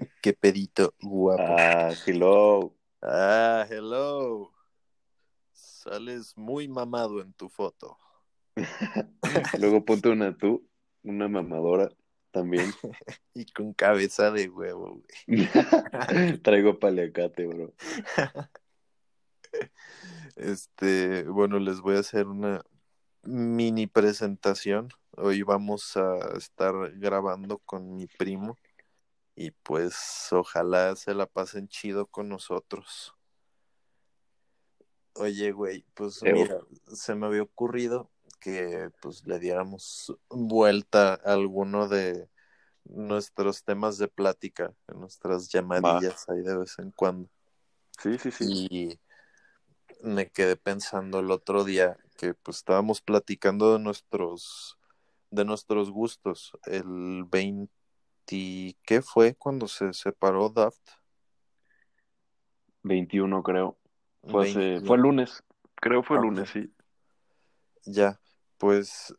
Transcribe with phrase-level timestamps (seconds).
[0.22, 1.42] Qué pedito guapo.
[1.58, 2.74] Ah, hello.
[3.02, 4.52] Ah, hello.
[5.52, 7.96] Sales muy mamado en tu foto.
[9.58, 10.66] Luego ponte una tú,
[11.02, 11.88] una mamadora
[12.30, 12.70] también.
[13.32, 16.38] Y con cabeza de huevo, güey.
[16.42, 17.72] Traigo paliacate, bro.
[20.36, 22.62] Este, bueno, les voy a hacer una
[23.22, 24.88] mini presentación.
[25.16, 28.56] Hoy vamos a estar grabando con mi primo
[29.40, 33.16] y pues ojalá se la pasen chido con nosotros.
[35.14, 36.60] Oye, güey, pues mira,
[36.92, 42.28] se me había ocurrido que pues le diéramos vuelta a alguno de
[42.84, 47.30] nuestros temas de plática, nuestras llamadillas ahí de vez en cuando.
[47.98, 48.44] Sí, sí, sí.
[48.70, 49.00] Y
[50.02, 54.76] me quedé pensando el otro día que pues estábamos platicando de nuestros
[55.30, 56.52] de nuestros gustos.
[56.66, 57.79] El 20
[58.84, 60.80] ¿qué fue cuando se separó Daft?
[62.82, 63.76] 21 creo.
[64.28, 64.86] Fue, hace- 20.
[64.86, 65.42] fue el lunes.
[65.76, 66.72] Creo fue el Ah, lunes, sí.
[67.86, 68.20] Ya,
[68.58, 69.14] pues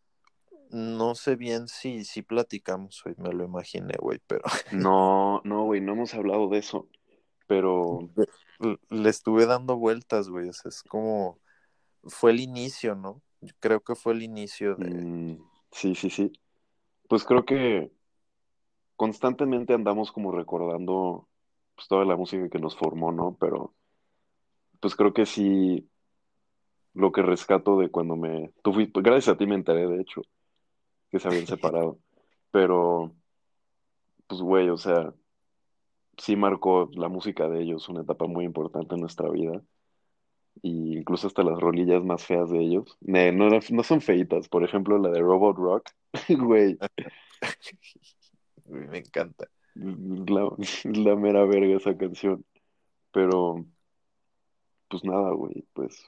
[0.69, 5.81] no sé bien si si platicamos hoy, me lo imaginé, güey, pero No, no, güey,
[5.81, 6.87] no hemos hablado de eso.
[7.47, 8.09] Pero
[8.59, 11.39] le le estuve dando vueltas, güey, o sea, es como
[12.03, 13.21] fue el inicio, ¿no?
[13.41, 16.31] Yo creo que fue el inicio de mm, sí, sí, sí.
[17.09, 17.91] Pues creo que
[19.01, 21.27] constantemente andamos como recordando
[21.73, 23.35] pues, toda la música que nos formó, ¿no?
[23.39, 23.73] Pero
[24.79, 25.89] pues creo que sí,
[26.93, 28.53] lo que rescato de cuando me...
[28.61, 30.21] Tú gracias a ti me enteré, de hecho,
[31.09, 31.97] que se habían separado.
[32.51, 33.15] Pero,
[34.27, 35.11] pues, güey, o sea,
[36.19, 39.63] sí marcó la música de ellos una etapa muy importante en nuestra vida.
[40.61, 42.99] Y incluso hasta las rolillas más feas de ellos.
[43.01, 45.89] No, era- no son feitas, por ejemplo, la de Robot Rock.
[46.29, 46.77] Güey,
[48.71, 49.47] me encanta.
[49.75, 50.49] la,
[50.83, 52.45] la mera verga esa canción.
[53.11, 53.65] Pero,
[54.87, 56.05] pues nada, güey, pues...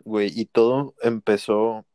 [0.00, 1.86] Güey, y todo empezó,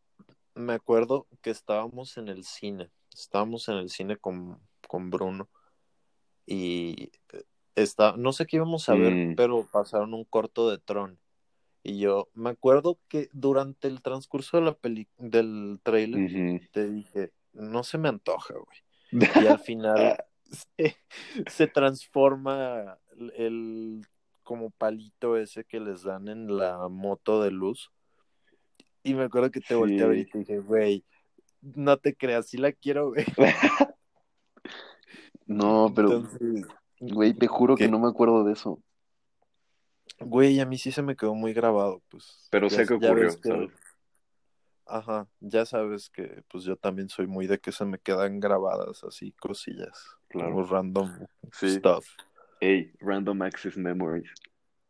[0.56, 5.48] me acuerdo que estábamos en el cine, estábamos en el cine con, con Bruno
[6.48, 7.44] y eh,
[7.76, 9.36] está, no sé qué íbamos a ver, Mm.
[9.36, 11.20] pero pasaron un corto de Tron.
[11.84, 17.32] Y yo me acuerdo que durante el transcurso de la peli del trailer te dije,
[17.54, 18.80] no se me antoja, güey.
[19.12, 20.18] Y al final
[20.78, 20.98] se,
[21.48, 22.98] se transforma
[23.36, 24.02] el,
[24.44, 27.92] como palito ese que les dan en la moto de luz.
[29.04, 30.30] Y me acuerdo que te volteé a ver y Sí.
[30.32, 31.04] te dije, güey,
[31.62, 33.26] no te creas, sí la quiero, güey.
[35.46, 36.68] No, pero, Entonces,
[37.00, 38.82] güey, te juro que no me acuerdo de eso.
[40.20, 42.48] güey, a mí sí se me quedó muy grabado, pues.
[42.52, 43.70] Pero ya- sé que ocurrió, que- ¿sabes?
[44.92, 49.04] Ajá, ya sabes que pues yo también soy muy de que se me quedan grabadas
[49.04, 50.50] así cosillas, Claro.
[50.50, 51.10] como random
[51.52, 51.76] Sí.
[51.78, 52.08] stuff.
[52.60, 54.30] Hey, Random Access Memories.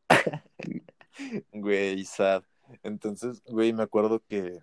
[1.52, 2.44] Güey, sad.
[2.84, 4.60] Entonces, güey, me acuerdo que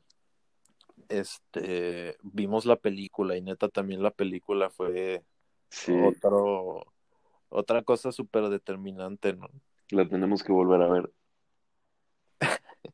[1.09, 5.23] este vimos la película y neta también la película fue
[5.71, 6.85] Sí, otro
[7.49, 9.49] otra cosa súper determinante, ¿no?
[9.91, 11.13] la tenemos que volver a ver.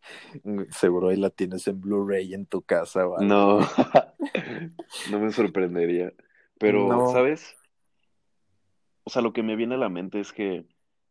[0.70, 3.04] Seguro ahí la tienes en Blu-ray en tu casa.
[3.20, 3.60] No,
[5.10, 6.12] no me sorprendería.
[6.58, 7.08] Pero, No.
[7.12, 7.56] ¿sabes?
[9.04, 10.64] O sea, lo que me viene a la mente es que,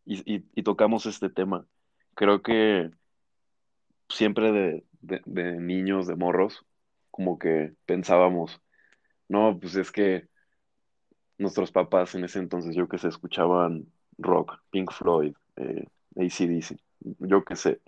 [0.06, 1.66] y, y- y tocamos este tema,
[2.16, 2.90] creo que
[4.10, 6.66] siempre de, de, de niños, de morros,
[7.12, 8.62] como que pensábamos,
[9.28, 10.28] no, pues es que
[11.38, 13.88] nuestros papás en ese entonces, yo que sé, escuchaban
[14.18, 16.78] rock, Pink Floyd, eh, AC/DC,
[17.20, 17.82] yo que sé.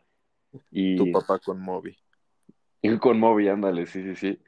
[0.71, 1.97] Y, Tu papá con Moby.
[2.81, 4.39] y con Moby, ándale, sí, sí, sí.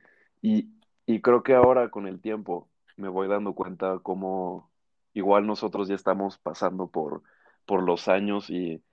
[0.42, 0.70] Y,
[1.06, 4.72] y creo que ahora con el tiempo me voy dando cuenta cómo
[5.14, 7.24] igual nosotros ya estamos pasando por,
[7.66, 8.84] por los años y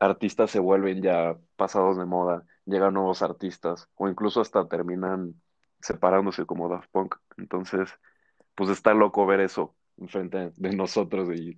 [0.00, 5.40] artistas se vuelven ya pasados de moda, llegan nuevos artistas o incluso hasta terminan
[5.80, 7.16] separándose como Daft Punk.
[7.36, 7.90] Entonces,
[8.54, 11.56] pues está loco ver eso enfrente de nosotros y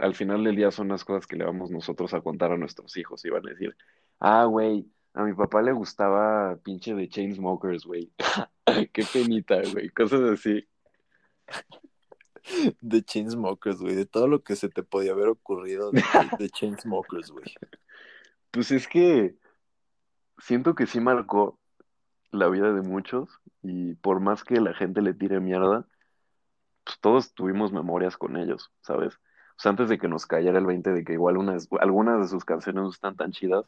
[0.00, 2.96] al final del día son las cosas que le vamos nosotros a contar a nuestros
[2.96, 3.76] hijos y van a decir,
[4.20, 8.12] ah, güey, a mi papá le gustaba pinche de Chainsmokers, güey.
[8.92, 10.66] Qué penita, güey, cosas así.
[12.80, 13.94] De Chainsmokers, güey.
[13.94, 16.02] De todo lo que se te podía haber ocurrido de,
[16.38, 17.44] de Chainsmokers, güey.
[18.50, 19.36] Pues es que
[20.38, 21.58] siento que sí marcó
[22.30, 23.28] la vida de muchos
[23.62, 25.86] y por más que la gente le tire mierda,
[26.84, 29.20] pues todos tuvimos memorias con ellos, ¿sabes?
[29.58, 32.46] Sea, antes de que nos cayera el 20 de que igual unas, algunas de sus
[32.46, 33.66] canciones no están tan chidas,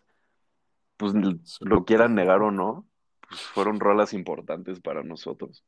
[1.01, 1.15] pues
[1.61, 2.87] lo quieran negar o no,
[3.27, 5.65] pues fueron rolas importantes para nosotros.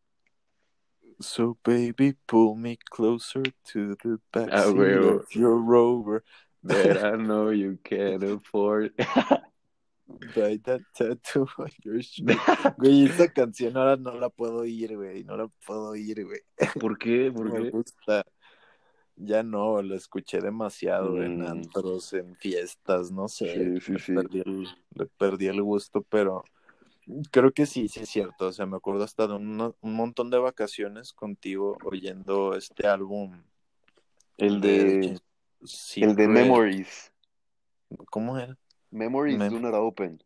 [1.20, 3.42] So baby, pull me closer
[3.72, 5.20] to the Ah, backseat huevo.
[5.20, 6.22] of your rover.
[6.64, 8.92] That I know you can't afford.
[10.34, 12.36] Buy that tattoo on your shoulder.
[12.78, 15.24] Güey, esa canción ahora no la puedo oír, güey.
[15.24, 16.40] No la puedo oír, güey.
[16.78, 17.32] ¿Por qué?
[17.32, 17.70] ¿Por No me qué?
[17.70, 18.24] gusta.
[19.16, 21.46] Ya no, lo escuché demasiado en Mm.
[21.46, 23.80] antros, en fiestas, no sé.
[23.80, 24.14] Sí, sí, le, sí.
[24.14, 26.44] Perdí el, le perdí el gusto, pero
[27.30, 28.46] creo que sí, sí es cierto.
[28.48, 33.42] O sea, me acuerdo hasta de una- un montón de vacaciones contigo oyendo este álbum.
[34.38, 35.18] El de,
[35.96, 36.28] el de.
[36.28, 37.12] Memories.
[38.10, 38.56] ¿Cómo era?
[38.90, 40.22] Memories Mem- do not open.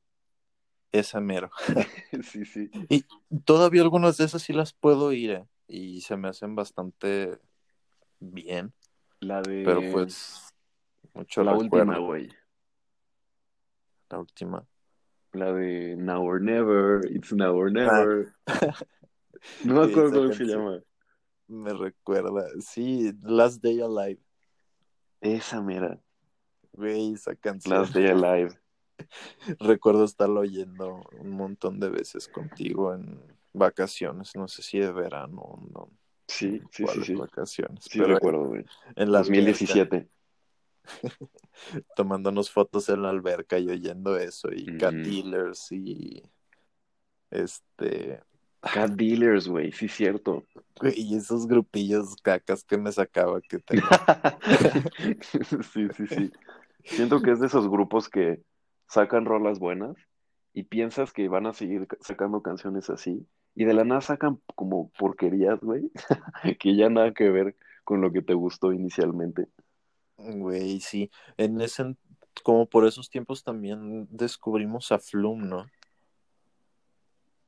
[0.93, 1.50] Esa mero.
[2.23, 2.71] sí, sí.
[2.88, 3.05] Y
[3.44, 5.44] todavía algunas de esas sí las puedo oír, ¿eh?
[5.69, 7.38] Y se me hacen bastante
[8.21, 8.73] bien,
[9.21, 10.53] La de pero pues
[11.15, 11.77] mucho la recuerdo.
[11.77, 12.29] última, güey.
[14.11, 14.67] La última.
[15.33, 18.35] La de Now or Never, It's Now or Never.
[19.65, 20.81] No me acuerdo cómo se llama.
[21.47, 22.49] Me recuerda.
[22.59, 24.21] Sí, Last Day Alive.
[25.21, 26.01] Esa mera.
[26.73, 27.79] Güey, esa canción.
[27.79, 28.59] Last Day Alive.
[29.61, 33.21] Recuerdo estarla oyendo un montón de veces contigo en
[33.53, 34.35] vacaciones.
[34.35, 35.91] No sé si de verano o no.
[36.28, 37.14] Sí, sí, sí, sí.
[37.14, 37.84] vacaciones.
[37.84, 38.64] Sí, pero recuerdo, güey.
[38.96, 40.08] en la alberca, 2017.
[41.94, 44.49] tomándonos fotos en la alberca y oyendo eso.
[44.52, 44.76] Y.
[44.78, 46.23] Cat Dealers y.
[47.31, 48.20] Este.
[48.61, 50.44] Cat Dealers, güey, sí, cierto.
[50.82, 53.84] Y esos grupillos cacas que me sacaba que tenía.
[55.73, 56.32] sí, sí, sí.
[56.84, 58.43] Siento que es de esos grupos que
[58.88, 59.96] sacan rolas buenas
[60.52, 63.26] y piensas que van a seguir ca- sacando canciones así
[63.56, 65.91] y de la nada sacan como porquerías, güey,
[66.61, 69.49] que ya nada que ver con lo que te gustó inicialmente.
[70.19, 71.11] Güey, sí.
[71.38, 71.97] En ese,
[72.43, 75.67] como por esos tiempos también descubrimos a Flum, ¿no?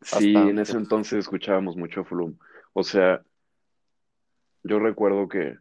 [0.01, 2.39] Sí, en ese entonces escuchábamos mucho Flum.
[2.73, 3.23] O sea,
[4.63, 5.59] yo recuerdo que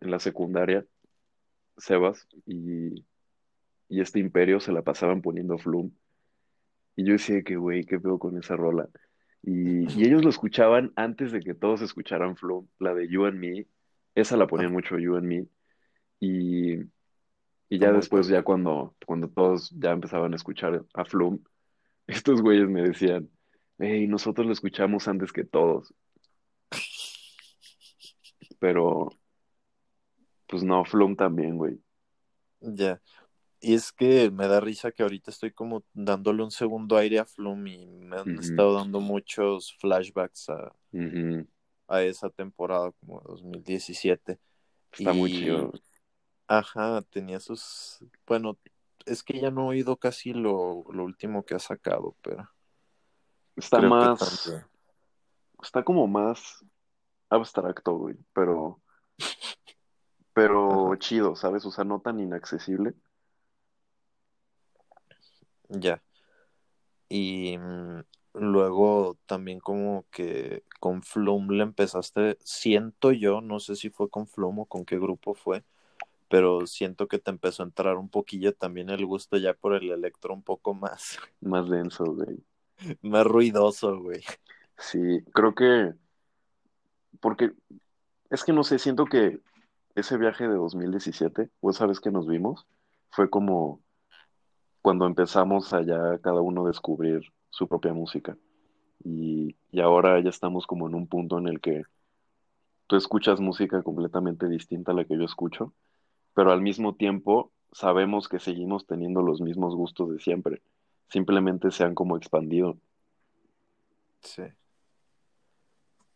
[0.00, 0.86] en la secundaria,
[1.76, 3.04] Sebas y,
[3.90, 5.90] y este Imperio se la pasaban poniendo Flum.
[6.96, 8.88] Y yo decía que, güey, qué pedo con esa rola.
[9.42, 13.38] Y, y ellos lo escuchaban antes de que todos escucharan Flum, la de You and
[13.38, 13.66] Me.
[14.14, 15.46] Esa la ponían mucho, You and Me.
[16.20, 16.74] Y,
[17.68, 21.38] y ya después, ya cuando, cuando todos ya empezaban a escuchar a Flum,
[22.06, 23.30] estos güeyes me decían,
[23.78, 25.94] hey, nosotros lo escuchamos antes que todos.
[28.58, 29.10] Pero,
[30.46, 31.78] pues no, Flum también, güey.
[32.60, 33.00] Ya.
[33.60, 37.24] Y es que me da risa que ahorita estoy como dándole un segundo aire a
[37.24, 40.72] Flum y me han estado dando muchos flashbacks a,
[41.88, 44.38] a esa temporada, como 2017.
[44.92, 45.72] Está muy chido.
[46.46, 47.98] Ajá, tenía sus...
[48.26, 48.58] Bueno,
[49.06, 52.48] es que ya no he oído casi lo, lo último que ha sacado, pero
[53.58, 54.52] Está creo más,
[55.60, 56.64] está como más
[57.28, 58.80] abstracto, güey, pero,
[60.32, 60.98] pero Ajá.
[60.98, 61.66] chido, ¿sabes?
[61.66, 62.94] O sea, no tan inaccesible.
[65.68, 66.02] Ya.
[67.08, 68.00] Y mm,
[68.34, 74.26] luego también como que con Flum le empezaste, siento yo, no sé si fue con
[74.26, 75.64] Flum o con qué grupo fue,
[76.28, 79.90] pero siento que te empezó a entrar un poquillo también el gusto ya por el
[79.90, 82.44] electro un poco más, Más denso, güey.
[83.02, 84.22] más ruidoso, güey.
[84.76, 85.94] Sí, creo que,
[87.20, 87.52] porque
[88.30, 89.40] es que no sé, siento que
[89.94, 92.66] ese viaje de 2017, o esa vez que nos vimos,
[93.10, 93.82] fue como
[94.88, 98.38] cuando empezamos allá cada uno a descubrir su propia música.
[99.04, 101.82] Y, y ahora ya estamos como en un punto en el que
[102.86, 105.74] tú escuchas música completamente distinta a la que yo escucho,
[106.32, 110.62] pero al mismo tiempo sabemos que seguimos teniendo los mismos gustos de siempre.
[111.10, 112.78] Simplemente se han como expandido.
[114.22, 114.44] Sí.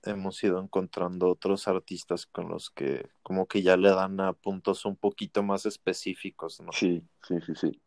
[0.03, 4.87] Hemos ido encontrando otros artistas con los que como que ya le dan a puntos
[4.87, 6.73] un poquito más específicos, ¿no?
[6.73, 7.83] Sí, sí, sí, sí.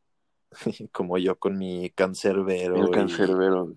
[0.92, 3.75] Como yo con mi cancerbero El y cancerbero.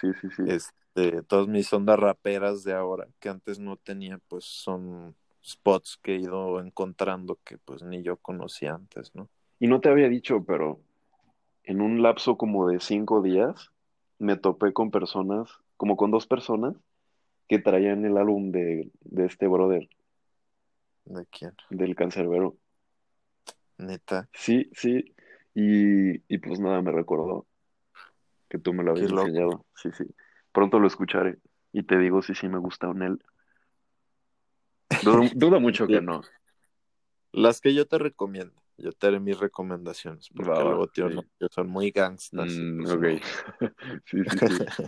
[0.00, 0.42] Sí, sí, sí.
[0.50, 6.14] este, todas mis ondas raperas de ahora, que antes no tenía, pues son spots que
[6.14, 9.28] he ido encontrando que pues ni yo conocía antes, ¿no?
[9.60, 10.80] Y no te había dicho, pero
[11.64, 13.70] en un lapso como de cinco días
[14.18, 16.74] me topé con personas, como con dos personas,
[17.48, 19.88] que traían el álbum de, de este brother,
[21.04, 21.54] ¿De quién?
[21.70, 22.56] del cancerbero.
[23.78, 25.14] Neta, Sí, sí.
[25.60, 27.44] Y, y pues nada, me recordó
[28.48, 29.66] que tú me lo habías enseñado.
[29.74, 30.04] Sí, sí.
[30.52, 31.38] Pronto lo escucharé
[31.72, 33.18] y te digo si sí me gusta o no.
[35.02, 36.20] Dudo, dudo mucho que no.
[37.32, 41.16] las que yo te recomiendo, yo te haré mis recomendaciones, porque luego tío, sí.
[41.16, 42.52] no, que son muy gangstas.
[42.52, 43.02] y, Mm, pues, ok.
[43.02, 43.18] no.
[44.06, 44.84] Sí, sí, sí.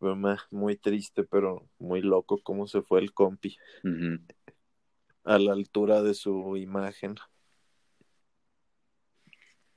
[0.50, 3.56] muy triste, pero muy loco cómo se fue el compi.
[5.22, 7.14] A la altura de su imagen.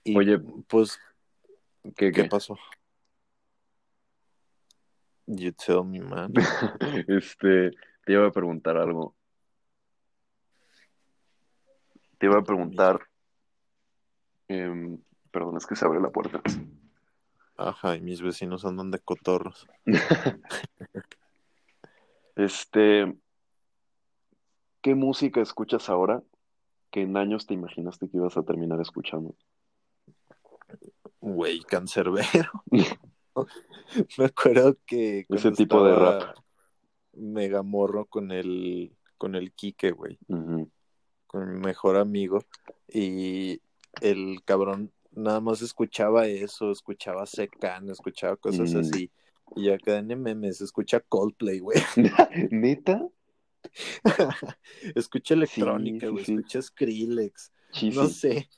[0.03, 0.99] Y, Oye, pues,
[1.95, 2.23] ¿qué, ¿qué qué?
[2.25, 2.57] pasó?
[5.25, 6.33] You tell me, man.
[7.07, 7.71] Este,
[8.05, 9.15] te iba a preguntar algo.
[12.17, 12.99] Te iba a preguntar.
[14.49, 14.97] em,
[15.31, 16.41] perdón, es que se abre la puerta.
[17.55, 19.67] Ajá, y mis vecinos andan de cotorros.
[22.35, 23.15] Este,
[24.81, 26.23] ¿qué música escuchas ahora
[26.89, 29.35] que en años te imaginaste que ibas a terminar escuchando?
[31.25, 32.51] Güey, cancerbero.
[34.17, 36.35] Me acuerdo que Ese tipo de rap.
[37.13, 40.17] mega morro con el con el Quique, güey,
[41.27, 42.43] con mi mejor amigo
[42.89, 43.61] y
[44.01, 48.79] el cabrón nada más escuchaba eso, escuchaba Secan, escuchaba cosas Mm.
[48.79, 49.11] así.
[49.55, 51.77] Y acá en memes escucha Coldplay, güey.
[52.51, 53.07] ¿Neta?
[54.95, 56.33] escucha electrónica, sí, güey, sí.
[56.33, 57.51] escucha Skrillex.
[57.95, 58.49] No sé.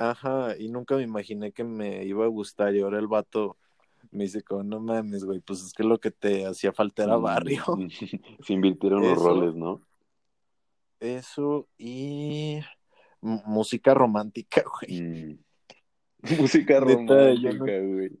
[0.00, 3.58] Ajá, y nunca me imaginé que me iba a gustar y ahora el vato
[4.10, 7.18] me dice como, no mames, güey, pues es que lo que te hacía falta era
[7.18, 7.62] barrio.
[7.76, 7.88] Mm,
[8.42, 9.82] Se invirtieron los roles, ¿no?
[11.00, 12.60] Eso y
[13.20, 15.02] m- música romántica, güey.
[15.02, 15.38] Mm.
[16.40, 18.18] Música romántica, güey.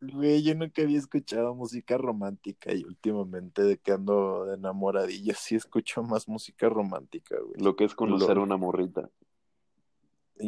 [0.00, 5.54] Güey, yo nunca había escuchado música romántica y últimamente de que ando de enamoradilla sí
[5.54, 7.62] escucho más música romántica, güey.
[7.62, 9.10] Lo que es conocer a una morrita.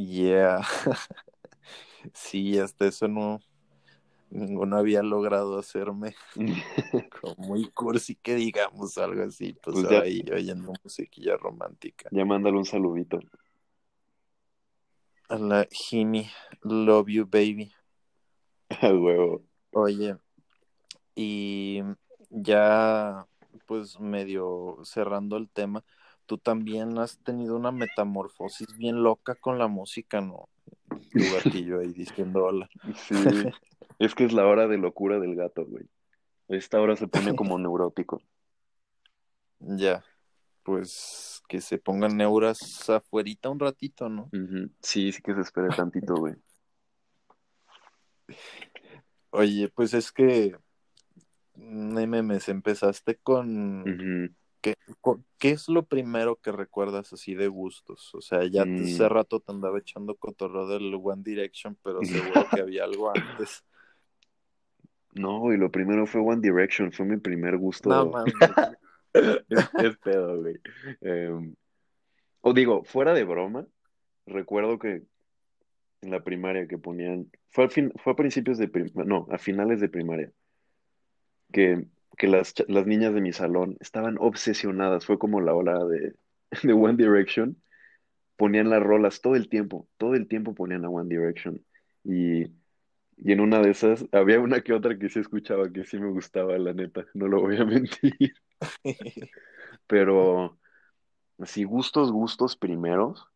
[0.07, 0.63] Yeah.
[2.15, 3.41] Sí, hasta eso no,
[4.29, 6.17] ninguno había logrado hacerme
[7.21, 12.09] como muy cursi que digamos algo así, pues, Pues ya- ahí oyendo musiquilla romántica.
[12.11, 13.21] Ya mándale un saludito.
[15.29, 16.29] A la Jimmy,
[16.63, 17.73] love you baby.
[18.81, 19.45] A huevo.
[19.71, 20.17] Oye,
[21.15, 21.83] y
[22.31, 23.27] ya
[23.67, 25.85] pues medio cerrando el tema,
[26.33, 30.49] tú también has tenido una metamorfosis bien loca con la música, ¿no?
[31.11, 32.71] Tu gatillo ahí diciendo hola.
[32.95, 33.15] Sí.
[33.99, 35.85] Es que es la hora de locura del gato, güey.
[36.49, 38.23] Esta hora se pone como neurótico.
[39.65, 40.03] Ya,
[40.65, 44.29] pues que se pongan neuras afuerita un ratito, ¿no?
[44.81, 46.35] Sí, sí que se espere tantito, güey.
[49.31, 50.57] Oye, pues es que
[51.55, 54.35] memes, empezaste con Ujú.
[54.63, 54.77] ¿Qué,
[55.39, 58.15] ¿qué es lo primero que recuerdas así de gustos?
[58.15, 58.85] O sea, ya te- Mm.
[58.85, 63.65] hace rato te andaba echando cotorreo del One Direction, pero seguro que había algo antes.
[65.15, 67.91] No, y lo primero fue One Direction, fue mi primer gusto.
[67.91, 68.35] No mames.
[69.15, 70.59] Es, es pedo, güey.
[71.03, 71.55] Em,
[72.41, 73.67] o digo, fuera de broma,
[74.25, 75.03] recuerdo que
[76.01, 79.37] en la primaria que ponían, fue, al fin, fue a principios de, prim- no, a
[79.37, 80.33] finales de primaria,
[81.53, 86.15] que, que las, las niñas de mi salón estaban obsesionadas, fue como la ola de,
[86.63, 87.63] de One Direction,
[88.37, 91.65] ponían las rolas todo el tiempo, todo el tiempo ponían a One Direction.
[92.05, 92.45] Y,
[93.17, 96.11] y en una de esas, había una que otra que sí escuchaba, que sí me
[96.11, 98.35] gustaba, la neta, no lo voy a mentir.
[99.87, 100.59] Pero
[101.39, 103.27] así, gustos, gustos primeros.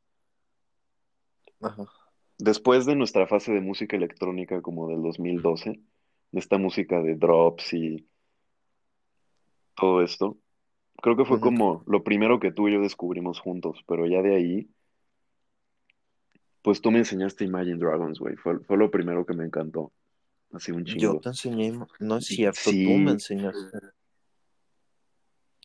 [1.61, 1.85] Ajá.
[2.39, 5.81] Después de nuestra fase de música electrónica como del 2012,
[6.33, 8.07] de esta música de drops y
[9.77, 10.37] todo esto,
[11.03, 11.45] creo que fue Ujú.
[11.47, 14.69] como lo primero que tú y yo descubrimos juntos, pero ya de ahí,
[16.63, 19.93] pues tú me enseñaste Imagine Dragons, güey, fue, fue lo primero que me encantó,
[20.53, 21.21] así un Yo chingo.
[21.21, 22.97] te enseñé, no es cierto, tú Sí.
[22.99, 23.79] me enseñaste.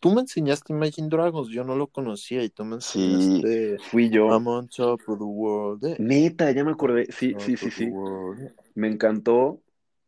[0.01, 4.09] Tú me enseñaste Imagine Dragons, yo no lo conocía y tú me Sí, enseñaste fui
[4.09, 4.29] yo.
[4.29, 5.85] I'm on top of the world.
[5.85, 5.95] eh.
[5.99, 7.85] Neta, ya me acordé, sí, Top sí, of sí, the sí.
[7.85, 8.51] world.
[8.73, 9.61] Me encantó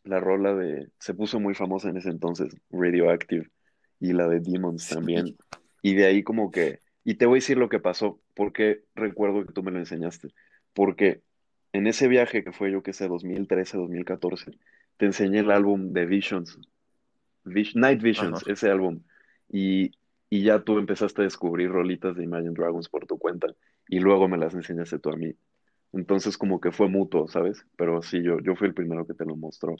[0.03, 3.50] la rola de, se puso muy famosa en ese entonces, Radioactive,
[4.03, 4.95] y la de Demons Sí.
[4.95, 5.38] también.
[5.83, 9.45] Y de ahí como que, y te voy a decir lo que pasó, porque recuerdo
[9.45, 10.29] que tú me lo enseñaste,
[10.74, 11.24] porque
[11.74, 14.51] en ese viaje que fue yo que sé, 2013, 2014,
[14.98, 16.60] te enseñé el álbum de Visions,
[17.45, 19.03] Vis- Night Visions, ese álbum,
[19.50, 19.91] y,
[20.29, 23.48] y ya tú empezaste a descubrir rolitas de Imagine Dragons por tu cuenta,
[23.88, 25.36] y luego me las enseñaste tú a mí.
[25.93, 27.65] Entonces como que fue mutuo, ¿sabes?
[27.77, 29.75] Pero sí, yo, yo fui el primero que te lo mostró,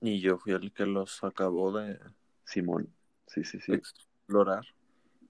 [0.00, 2.00] Y yo fui el que los acabó de
[2.44, 2.92] Simón.
[3.28, 3.72] Sí, sí, sí.
[3.72, 4.64] explorar.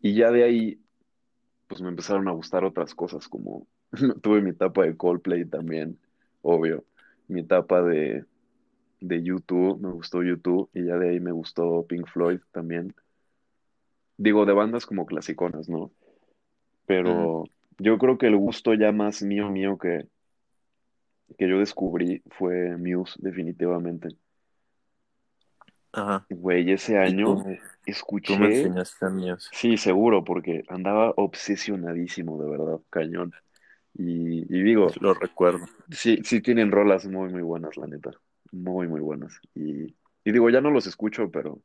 [0.00, 0.80] Y ya de ahí,
[1.66, 3.66] pues me empezaron a gustar otras cosas, como
[4.22, 5.98] tuve mi etapa de Coldplay también,
[6.42, 6.84] obvio.
[7.26, 8.24] Mi etapa de,
[9.00, 12.94] de YouTube, me gustó YouTube, y ya de ahí me gustó Pink Floyd también.
[14.16, 15.92] Digo, de bandas como clasiconas, ¿no?
[16.86, 17.44] Pero
[17.78, 20.08] yo creo que el gusto ya más mío, mío que,
[21.36, 24.08] que yo descubrí fue Muse, definitivamente.
[25.92, 26.26] Ajá.
[26.30, 29.48] Güey, ese año tú, tú me escuché, enseñaste a mí eso.
[29.52, 33.32] sí, seguro, porque andaba obsesionadísimo, de verdad, cañón.
[33.94, 35.66] Y, y digo, Lo recuerdo.
[35.90, 38.10] sí, sí tienen rolas muy, muy buenas, la neta.
[38.52, 39.40] Muy, muy buenas.
[39.54, 41.60] Y, y digo, ya no los escucho, pero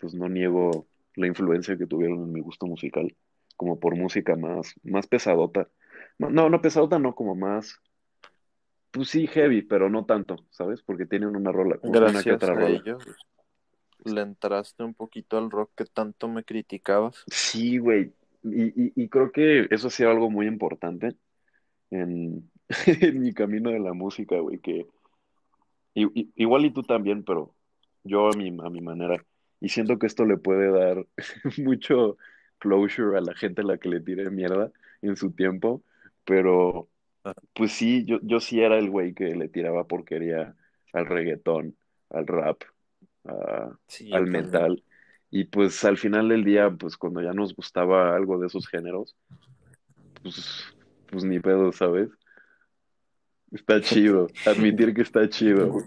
[0.00, 3.14] pues no niego la influencia que tuvieron en mi gusto musical,
[3.56, 5.68] como por música más, más pesadota.
[6.18, 7.78] No, no, no pesadota, no, como más,
[8.90, 10.82] pues sí, heavy, pero no tanto, ¿sabes?
[10.82, 12.82] Porque tienen una rola, una que otra a rola.
[14.04, 17.24] Le entraste un poquito al rock que tanto me criticabas.
[17.26, 18.14] Sí, güey.
[18.42, 21.16] Y, y, y creo que eso ha sido algo muy importante
[21.90, 22.50] en,
[23.14, 24.86] mi camino de la música, güey, que
[25.94, 27.54] i- igual y tú también, pero
[28.04, 29.24] yo a mi, a mi manera.
[29.60, 31.06] Y siento que esto le puede dar
[31.58, 32.16] mucho
[32.58, 35.84] closure a la gente a la que le tire mierda en su tiempo,
[36.24, 36.88] pero
[37.54, 40.56] pues sí, yo, yo sí era el güey que le tiraba porquería
[40.92, 41.76] al reggaetón,
[42.10, 42.62] al rap,
[43.24, 44.44] a- Sí, al también.
[44.46, 44.84] metal.
[45.30, 49.16] Y pues al final del día, pues cuando ya nos gustaba algo de esos géneros,
[50.22, 50.64] pues,
[51.10, 52.10] pues ni pedo, ¿sabes?
[53.50, 55.84] Está chido, admitir que está chido.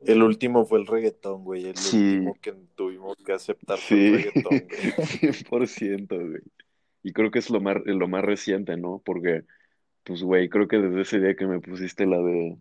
[0.00, 1.66] El último fue el reggaetón, güey.
[1.66, 5.02] El Sí, último que tuvimos que aceptar fue el sí, reggaetón, güey.
[5.04, 6.42] 100%, güey.
[7.02, 9.02] Y creo que es lo más, lo más reciente, ¿no?
[9.04, 9.44] Porque,
[10.04, 12.56] pues, güey, creo que desde ese día que me pusiste la de,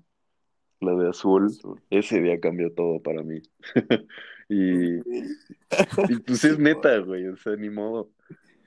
[0.79, 1.51] la de azul,
[1.89, 3.41] ese día cambió todo para mí.
[4.49, 8.11] Y, y pues es neta, güey, o sea, ni modo.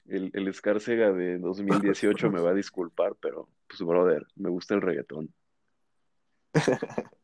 [0.07, 4.83] El, el Escárcega de 2018 me va a disculpar, pero, pues, brother, me gusta el
[4.83, 5.33] reggaetón.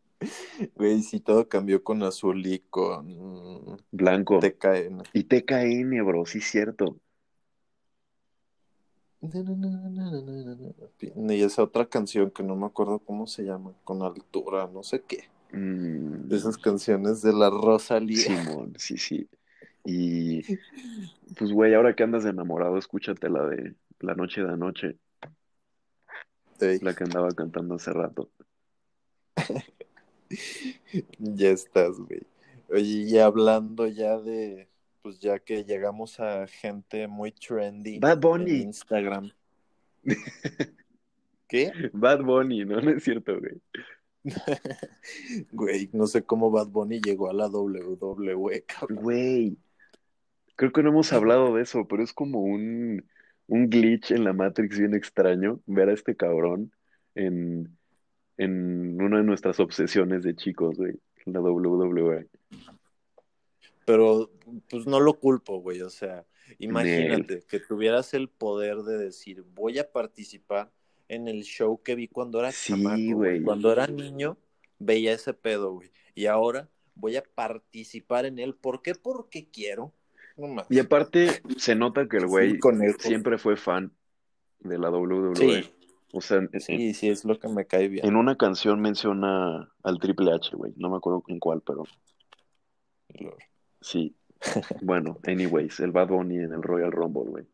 [0.74, 4.38] Güey, sí, todo cambió con Azul y con Blanco.
[4.38, 5.02] TKN.
[5.12, 6.98] Y TKN, bro, sí, cierto.
[11.00, 15.02] Y esa otra canción que no me acuerdo cómo se llama, con altura, no sé
[15.02, 15.24] qué.
[15.52, 18.18] Mm, De esas canciones de la Rosalía.
[18.18, 19.28] Simón, sí, sí.
[19.84, 20.42] Y
[21.38, 24.96] pues, güey, ahora que andas enamorado, escúchate la de La Noche de Anoche,
[26.60, 28.30] Ey, la que andaba cantando hace rato.
[31.18, 32.22] ya estás, güey.
[32.70, 34.68] Oye, y hablando ya de,
[35.06, 39.30] pues ya que llegamos a gente muy trendy Bad en Bunny, Instagram.
[41.48, 41.70] ¿Qué?
[41.92, 43.62] Bad Bunny, no, no es cierto, güey.
[45.52, 48.98] Güey, no sé cómo Bad Bunny llegó a la WWE, cabrón.
[49.00, 49.56] Güey,
[50.56, 53.08] creo que no hemos hablado de eso, pero es como un,
[53.46, 56.72] un glitch en la Matrix bien extraño ver a este cabrón
[57.14, 57.78] en,
[58.38, 62.26] en una de nuestras obsesiones de chicos, güey, la WWE.
[63.86, 64.30] Pero,
[64.68, 65.80] pues no lo culpo, güey.
[65.80, 66.26] O sea,
[66.58, 70.70] imagínate que tuvieras el poder de decir, voy a participar
[71.08, 73.42] en el show que vi cuando era Sí, chamaco, güey.
[73.42, 74.36] Cuando era niño,
[74.78, 75.90] veía ese pedo, güey.
[76.14, 78.54] Y ahora voy a participar en él.
[78.54, 78.94] ¿Por qué?
[78.94, 79.92] Porque quiero.
[80.36, 80.66] No más.
[80.68, 82.58] Y aparte, se nota que el Sí, güey
[82.98, 83.92] siempre fue fan
[84.58, 85.36] de la WWE.
[85.36, 85.70] Sí,
[86.12, 88.04] O sea, sí, sí, es lo que me cae bien.
[88.04, 90.72] en una canción menciona al Triple H, güey.
[90.76, 91.84] No me acuerdo en cuál, pero
[93.80, 94.14] sí.
[94.82, 97.46] Bueno, anyways, el Bad Bunny en el Royal Rumble, güey.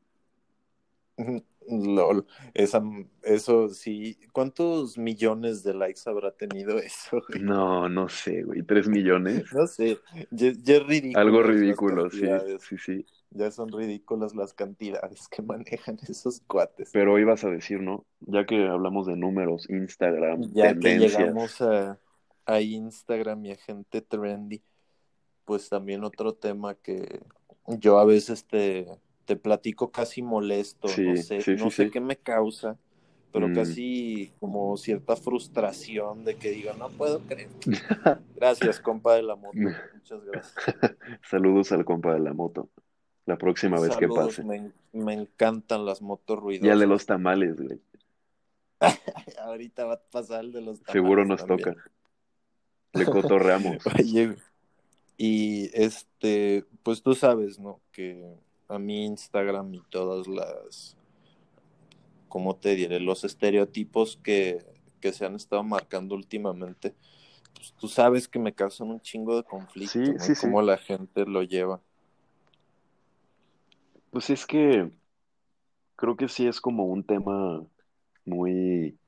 [1.68, 2.26] LOL.
[2.54, 2.82] Esa,
[3.22, 4.18] eso sí.
[4.32, 7.42] ¿Cuántos millones de likes habrá tenido eso, güey?
[7.42, 8.62] No, no sé, güey.
[8.62, 9.44] ¿Tres millones?
[9.52, 9.98] No sé,
[10.30, 11.20] ya, ya es ridículo.
[11.20, 12.26] Algo ridículo, sí,
[12.60, 13.06] sí, sí.
[13.30, 16.90] Ya son ridículas las cantidades que manejan esos cuates.
[16.92, 18.04] Pero ibas a decir, ¿no?
[18.20, 21.98] Ya que hablamos de números, Instagram, Ya que llegamos a,
[22.44, 24.62] a Instagram y a gente trendy,
[25.44, 27.22] pues también otro tema que
[27.66, 28.86] yo a veces te,
[29.24, 32.78] te platico casi molesto, Sí, no sé, sí, no sí, sé qué me causa,
[33.32, 33.52] pero Mm.
[33.52, 37.50] casi como cierta frustración de que digo, no puedo creer.
[38.34, 40.60] Gracias, compa de la moto, muchas gracias.
[41.22, 42.70] Saludos al compa de la moto.
[43.26, 44.42] La próxima vez que pase.
[44.44, 46.66] me, me encantan las motos ruidosas.
[46.66, 47.80] Y al de los tamales, güey.
[49.38, 51.46] Ahorita va a pasar el de los tamales Seguro nos también.
[51.46, 51.76] toca.
[52.94, 53.84] Le cotorreamos.
[53.98, 54.36] Oye,
[55.24, 57.80] y este, pues tú sabes, ¿no?
[57.92, 58.34] Que
[58.66, 60.96] a mi Instagram y todas las,
[62.28, 62.98] ¿cómo te diré?
[62.98, 64.66] Los estereotipos que,
[65.00, 66.96] que se han estado marcando últimamente,
[67.54, 70.18] pues tú sabes que me causan un chingo de conflicto, Sí, ¿no?
[70.18, 70.40] sí, sí.
[70.40, 71.80] Cómo la gente lo lleva.
[74.10, 74.90] Pues es que
[75.94, 77.64] creo que sí es como un tema
[78.24, 78.98] muy,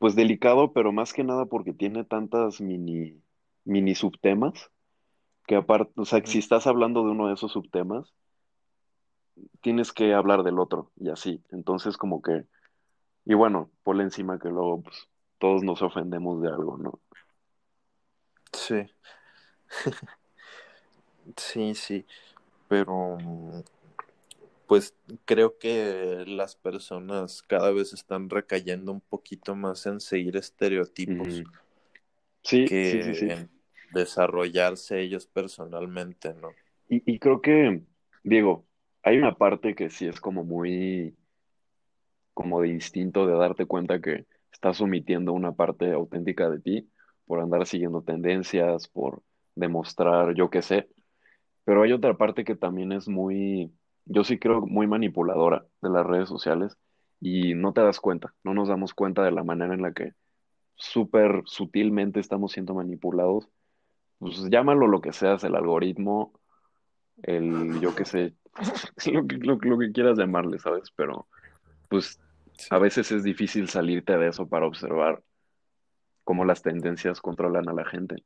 [0.00, 3.22] pues delicado, pero más que nada porque tiene tantas mini,
[3.64, 4.72] mini subtemas,
[5.48, 8.12] que aparte, o sea, que si estás hablando de uno de esos subtemas,
[9.62, 11.42] tienes que hablar del otro, y así.
[11.50, 12.44] Entonces como que,
[13.24, 15.08] y bueno, ponle encima que luego, pues,
[15.38, 17.00] todos nos ofendemos de algo, ¿no?
[18.52, 18.86] Sí.
[21.36, 22.06] Sí, sí,
[22.68, 23.18] pero
[24.66, 24.94] pues
[25.26, 31.42] creo que las personas cada vez están recayendo un poquito más en seguir estereotipos
[32.42, 33.30] sí, que sí, sí, sí.
[33.30, 33.57] en
[33.92, 36.50] desarrollarse ellos personalmente, ¿no?
[36.90, 37.82] Y, creo que,
[38.24, 38.66] Diego,
[39.02, 41.14] hay una parte que sí es como muy,
[42.32, 46.90] como de instinto de darte cuenta que estás omitiendo una parte auténtica de ti
[47.26, 49.22] por andar siguiendo tendencias, por
[49.54, 50.88] demostrar, yo qué sé.
[51.64, 53.70] Pero hay otra parte que también es muy,
[54.06, 56.78] yo sí creo muy manipuladora de las redes sociales
[57.20, 60.14] y no te das cuenta, no nos damos cuenta de la manera en la que
[60.74, 63.48] súper sutilmente estamos siendo manipulados.
[64.18, 66.32] Pues llámalo lo que seas, el algoritmo,
[67.22, 68.34] el yo qué sé,
[69.12, 70.90] lo que, lo, lo que quieras llamarle, ¿sabes?
[70.96, 71.26] Pero
[71.88, 72.20] pues
[72.58, 72.66] Sí.
[72.70, 75.22] a veces es difícil salirte de eso para observar
[76.24, 78.24] cómo las tendencias controlan a la gente.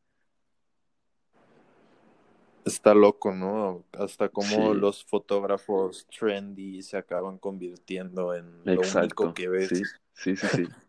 [2.65, 3.85] Está loco, ¿no?
[3.93, 9.69] Hasta como Sí, los fotógrafos trendy se acaban convirtiendo en lo único que ves.
[9.69, 9.83] Sí,
[10.15, 10.69] sí, sí, sí.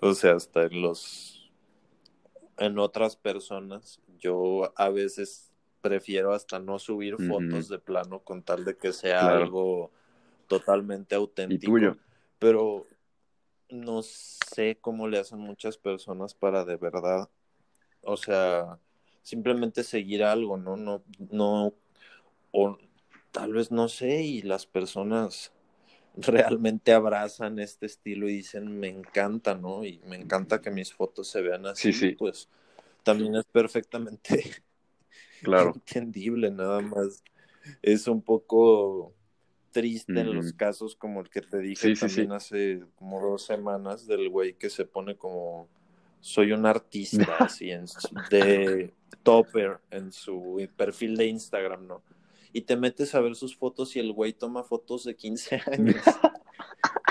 [0.00, 1.41] O sea, hasta en los,
[2.62, 8.64] en otras personas, yo a veces prefiero hasta no subir fotos de plano con tal
[8.64, 9.44] de que sea claro.
[9.44, 9.90] algo
[10.46, 11.96] totalmente ¿Y auténtico, tuyo?
[12.38, 12.86] pero
[13.68, 17.28] no sé cómo le hacen muchas personas para de verdad,
[18.02, 18.78] o sea,
[19.22, 20.76] simplemente seguir algo, ¿no?
[20.76, 21.74] No, no,
[22.52, 22.78] o
[23.32, 25.52] tal vez no sé, y las personas
[26.16, 29.84] realmente abrazan este estilo y dicen, me encanta, ¿no?
[29.84, 32.48] Y me encanta que mis fotos se vean así, Sí, sí, pues
[33.02, 34.44] también es perfectamente
[35.42, 35.72] claro.
[35.74, 37.22] entendible, nada más.
[37.80, 39.14] Es un poco
[39.70, 44.06] triste en los casos como el que te dije Sí, también hace como dos semanas
[44.06, 45.68] del güey que se pone como
[46.20, 47.86] soy un artista así en
[48.30, 52.02] de topper en su perfil de Instagram, ¿no?
[52.52, 55.96] Y te metes a ver sus fotos y el güey toma fotos de 15 años,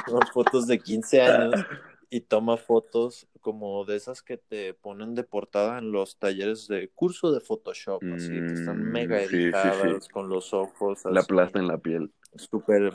[0.06, 1.66] toma fotos de 15 años
[2.10, 6.90] y toma fotos como de esas que te ponen de portada en los talleres de
[6.90, 9.36] curso de Photoshop, así que están mega Mm, sí, sí, sí.
[9.36, 12.12] editadas con los ojos La así plasta en la piel.
[12.36, 12.94] súper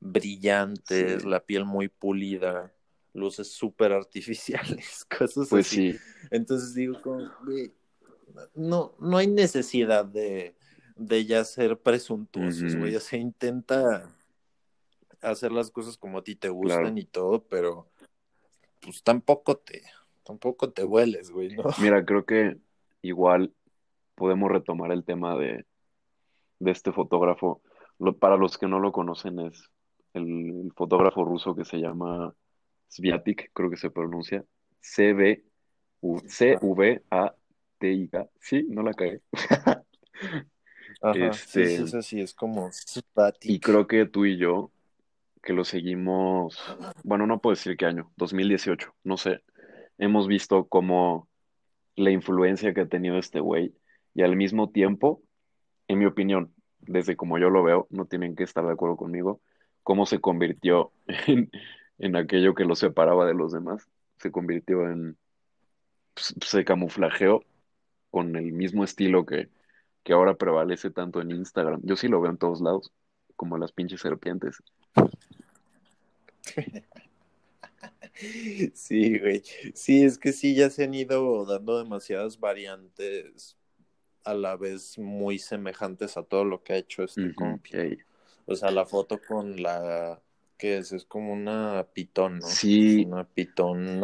[0.00, 2.72] brillantes, la piel muy pulida,
[3.12, 5.92] luces súper artificiales, cosas Pues así.
[5.92, 5.98] sí,
[6.30, 7.72] Entonces digo, como, güey,
[8.54, 10.54] no, no hay necesidad de,
[11.06, 12.96] de ya ser presuntuosos, güey.
[12.96, 14.10] O sea, intenta
[15.20, 16.98] hacer las cosas como a ti te gustan claro.
[16.98, 17.88] y todo, pero
[18.80, 19.82] pues tampoco te,
[20.24, 21.64] tampoco te vueles, güey, ¿no?
[21.80, 22.56] Mira, creo que
[23.02, 23.52] igual
[24.14, 25.64] podemos retomar el tema de,
[26.58, 27.62] de este fotógrafo.
[27.98, 29.70] Lo- para los que no lo conocen, es
[30.14, 30.24] el,
[30.64, 32.34] el fotógrafo ruso que se llama
[32.88, 34.44] Sviatik, creo que se pronuncia.
[34.80, 35.44] C-V-
[36.26, 38.28] C-V-A-T-I-K.
[38.40, 39.20] Sí, no la cagué.
[41.02, 42.70] Ajá, sí, sí, Este, es así, es como
[43.42, 44.70] y creo que tú y yo,
[45.42, 46.58] que lo seguimos,
[47.02, 49.42] bueno, no puedo decir qué año, 2018, no sé,
[49.98, 51.28] hemos visto cómo
[51.96, 53.74] la influencia que ha tenido este güey
[54.14, 55.22] y al mismo tiempo,
[55.88, 59.40] en mi opinión, desde como yo lo veo, no tienen que estar de acuerdo conmigo,
[59.82, 60.92] cómo se convirtió
[61.26, 61.50] en,
[61.98, 63.88] en aquello que lo separaba de los demás,
[64.18, 65.16] se convirtió en,
[66.14, 67.44] pues, se camuflajeó
[68.10, 69.48] con el mismo estilo que,
[70.02, 71.80] que ahora prevalece tanto en Instagram.
[71.84, 72.92] Yo sí lo veo en todos lados,
[73.36, 74.62] como las pinches serpientes.
[78.74, 79.42] Sí, güey.
[79.74, 83.56] Sí, es que sí, ya se han ido dando demasiadas variantes
[84.22, 87.70] a la vez muy semejantes a todo lo que ha hecho este compi.
[87.76, 87.98] ey.
[88.46, 90.20] O sea, la foto con la...
[90.56, 90.92] ¿Qué es?
[90.92, 92.46] Es como una pitón, ¿no?
[92.46, 94.00] Sí, una pitón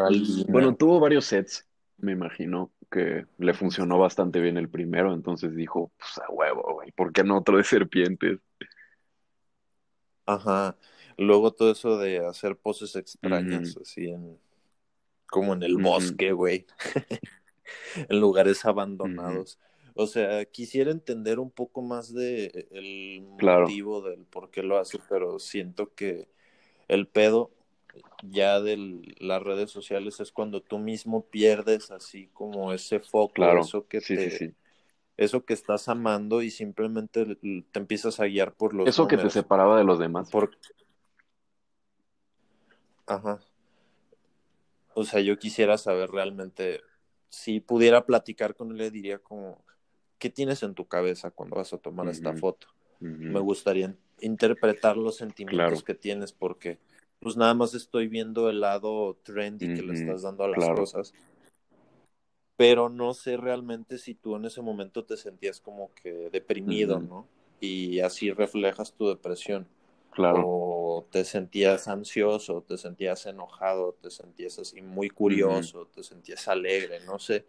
[0.49, 5.93] bueno, tuvo varios sets, me imagino que le funcionó bastante bien el primero, entonces dijo,
[5.99, 8.39] pues a huevo, güey, ¿por qué no otro de serpientes?
[10.27, 10.77] Ajá.
[11.17, 14.39] Luego todo eso de hacer poses extrañas, así en...
[15.27, 16.67] Como en el bosque, güey.
[18.09, 19.59] en lugares abandonados.
[19.95, 24.79] O sea, quisiera entender un poco más de el claro, motivo del por qué lo
[24.79, 26.29] hace, pero siento que
[26.87, 27.51] el pedo
[28.23, 33.61] ya de las redes sociales es cuando tú mismo pierdes así como ese foco, claro,
[33.61, 34.55] eso que sí, te, sí.
[35.17, 39.31] eso que estás amando y simplemente te empiezas a guiar por los Eso que te
[39.31, 40.31] separaba de los demás.
[40.31, 40.51] Por...
[43.07, 43.41] Ajá.
[44.95, 46.81] O sea, yo quisiera saber realmente,
[47.29, 49.65] si pudiera platicar con él, le diría como,
[50.19, 52.67] ¿qué tienes en tu cabeza cuando vas a tomar esta foto?
[53.01, 56.79] Me gustaría interpretar los sentimientos claro, que tienes porque
[57.21, 60.77] pues nada más estoy viendo el lado trendy que le estás dando a las claro.
[60.77, 61.13] cosas.
[62.57, 67.27] pero no sé realmente si tú en ese momento te sentías como que deprimido, ¿no?
[67.61, 69.67] Y así reflejas tu depresión.
[70.11, 70.43] Claro.
[70.45, 76.99] O te sentías ansioso, te sentías enojado, te sentías así muy curioso, te sentías alegre,
[77.07, 77.47] no sé.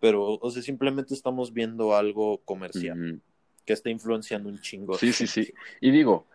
[0.00, 3.22] Pero, o sea, simplemente estamos viendo algo comercial
[3.64, 4.94] que está influenciando un chingo.
[4.94, 5.52] Sí, sí, sí.
[5.80, 6.26] Y digo,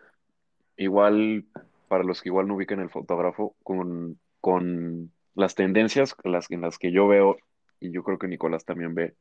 [0.78, 1.46] igual,
[1.88, 6.78] para los que igual no ubican el fotógrafo, con, con las tendencias las, en las
[6.78, 7.38] que yo veo,
[7.80, 9.16] y yo creo que Nicolás también ve,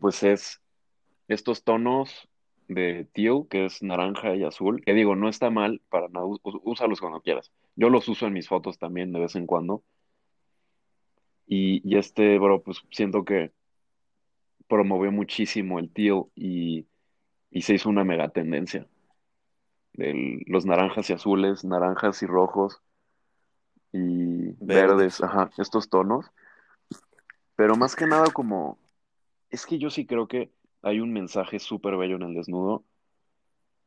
[0.00, 0.60] pues es
[1.28, 2.28] estos tonos
[2.68, 7.00] de teal, que es naranja y azul, que digo, no está mal para nada, úsalos
[7.00, 7.52] cuando quieras.
[7.76, 9.82] Yo los uso en mis fotos también de vez en cuando.
[11.46, 13.52] Y, y este, bro, pues siento que
[14.66, 16.86] promovió muchísimo el teal y,
[17.50, 18.86] y se hizo una mega tendencia.
[19.94, 22.82] Los naranjas y azules, naranjas y rojos
[23.92, 26.30] y verdes, ajá, estos tonos.
[27.54, 28.78] Pero más que nada como,
[29.50, 30.50] es que yo sí creo que
[30.82, 32.84] hay un mensaje súper bello en el desnudo.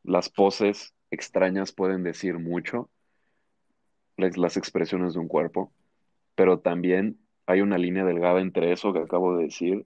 [0.03, 2.89] Las poses extrañas pueden decir mucho,
[4.15, 5.73] las expresiones de un cuerpo,
[6.35, 9.85] pero también hay una línea delgada entre eso que acabo de decir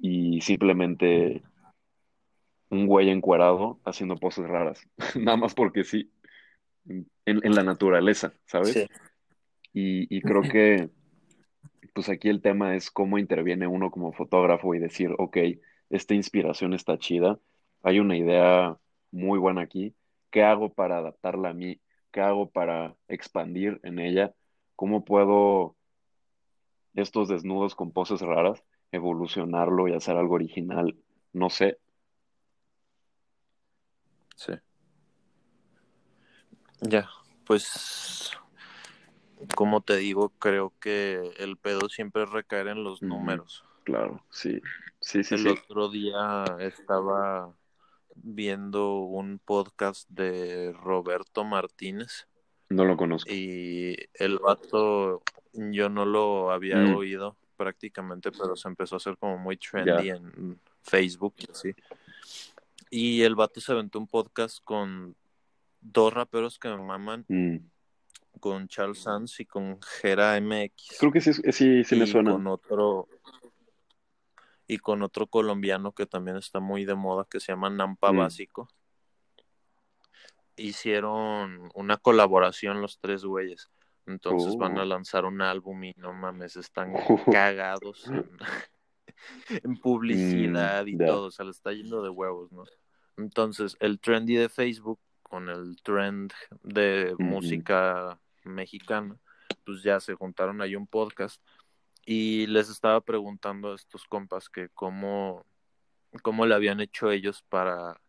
[0.00, 1.42] y simplemente
[2.70, 6.10] un güey encuerado haciendo poses raras, nada más porque sí,
[6.86, 8.88] en, la naturaleza, ¿sabes?
[9.72, 10.90] Y, y creo que,
[11.92, 15.38] pues aquí el tema es cómo interviene uno como fotógrafo y decir, ok,
[15.90, 17.38] esta inspiración está chida,
[17.82, 18.78] hay una idea
[19.10, 19.94] muy buena aquí,
[20.30, 21.80] ¿qué hago para adaptarla a mí?
[22.10, 24.34] ¿Qué hago para expandir en ella?
[24.74, 25.76] ¿Cómo puedo
[26.94, 30.96] estos desnudos con poses raras evolucionarlo y hacer algo original?
[31.32, 31.78] No sé.
[34.34, 34.52] Sí.
[36.80, 37.08] Ya,
[37.46, 38.32] pues
[39.54, 43.64] como te digo, creo que el pedo siempre recae en los números.
[43.84, 44.60] Claro, sí.
[45.00, 47.54] Sí, sí, el otro día estaba
[48.14, 52.26] viendo un podcast de Roberto Martínez.
[52.70, 53.30] No lo conozco.
[53.30, 56.94] Y el vato, yo no lo había mm.
[56.94, 61.74] oído prácticamente, pero se empezó a hacer como muy trendy en Facebook y así.
[62.96, 65.16] Y el vato se aventó un podcast con
[65.80, 67.24] dos raperos que me maman.
[67.26, 67.56] Mm.
[68.38, 70.98] Con Charles Sands y con Gera MX.
[71.00, 72.30] Creo que sí, sí, sí me suena.
[72.30, 73.08] Con otro,
[74.68, 78.16] y con otro colombiano que también está muy de moda que se llama Nampa mm.
[78.16, 78.68] Básico.
[80.54, 83.70] Hicieron una colaboración los tres güeyes.
[84.06, 84.86] Entonces van a oh.
[84.86, 86.92] lanzar un álbum y no mames, están
[87.32, 92.62] cagados en, publicidad y mm, todo, o sea, le está yendo de huevos, ¿no?
[93.16, 99.18] Entonces, el trendy de Facebook con el trend de música mexicana,
[99.64, 101.40] pues ya se juntaron ahí un podcast
[102.06, 105.44] y les estaba preguntando a estos compas que cómo,
[106.22, 108.00] cómo le habían hecho ellos para,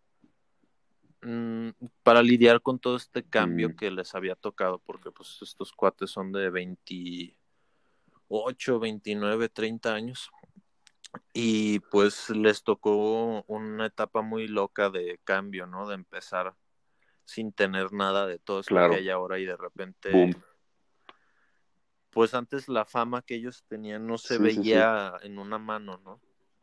[1.22, 1.70] mm,
[2.04, 3.76] para lidiar con todo este cambio mm.
[3.76, 10.30] que les había tocado, porque pues estos cuates son de 28, 29, 30 años.
[11.34, 15.88] Y pues les tocó una etapa muy loca de cambio, ¿no?
[15.88, 16.56] De empezar
[17.25, 20.36] sin tener nada de todo eso que hay ahora y de repente
[22.15, 26.21] pues antes la fama que ellos tenían no se veía en una mano, ¿no?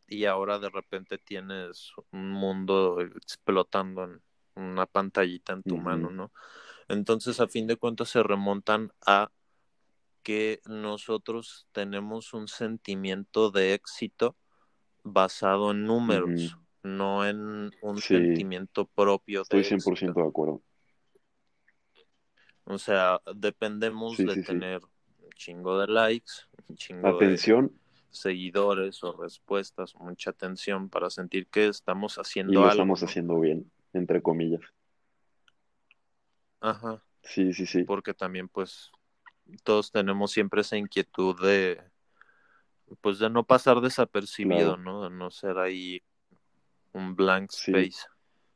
[0.09, 4.23] Y ahora de repente tienes un mundo explotando en
[4.55, 6.33] una pantallita en tu mano, ¿no?
[6.89, 9.31] Entonces, a fin de cuentas, se remontan a
[10.23, 14.37] que nosotros tenemos un sentimiento de éxito
[15.03, 19.41] basado en números, no en un sentimiento propio.
[19.41, 20.63] De Estoy 100% de acuerdo.
[22.65, 24.81] O sea, dependemos de tener
[25.35, 26.33] chingo de likes,
[26.69, 27.67] un chingo atención.
[27.67, 27.73] de
[28.11, 33.71] seguidores o respuestas, mucha atención para sentir que estamos haciendo y lo estamos haciendo bien,
[33.93, 34.61] entre comillas.
[36.61, 37.03] Ajá.
[37.23, 37.85] Sí, sí, sí.
[37.85, 38.91] Porque también, pues,
[39.65, 41.81] todos tenemos siempre esa inquietud de,
[43.01, 45.05] pues, de no pasar desapercibido, ¿no?
[45.05, 46.03] De no ser ahí
[46.93, 48.07] un blank space.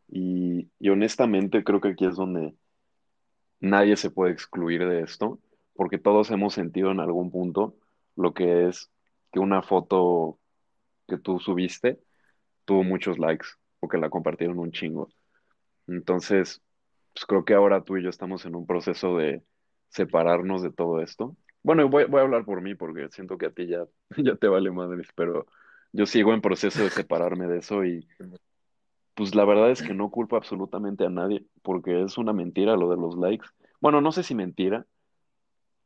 [0.09, 2.55] Y, y honestamente creo que aquí es donde
[3.61, 5.41] nadie se puede excluir de esto
[5.75, 7.77] porque todos hemos sentido en algún punto
[8.17, 8.91] lo que es
[9.31, 10.39] que una foto
[11.07, 12.01] que tú subiste
[12.65, 13.47] tuvo muchos likes
[13.81, 15.09] o que la compartieron un chingo.
[15.87, 16.63] Entonces,
[17.13, 19.45] pues creo que ahora tú y yo estamos en un proceso de
[19.89, 21.37] separarnos de todo esto.
[21.67, 24.49] Bueno, voy, voy a hablar por mí porque siento que a ti ya, ya te
[24.49, 25.47] vale madres, pero
[25.93, 28.07] yo sigo en proceso de separarme de eso y
[29.15, 32.91] pues la verdad es que no culpo absolutamente a nadie porque es una mentira lo
[32.91, 33.49] de los likes.
[33.81, 34.87] Bueno, no sé si mentira,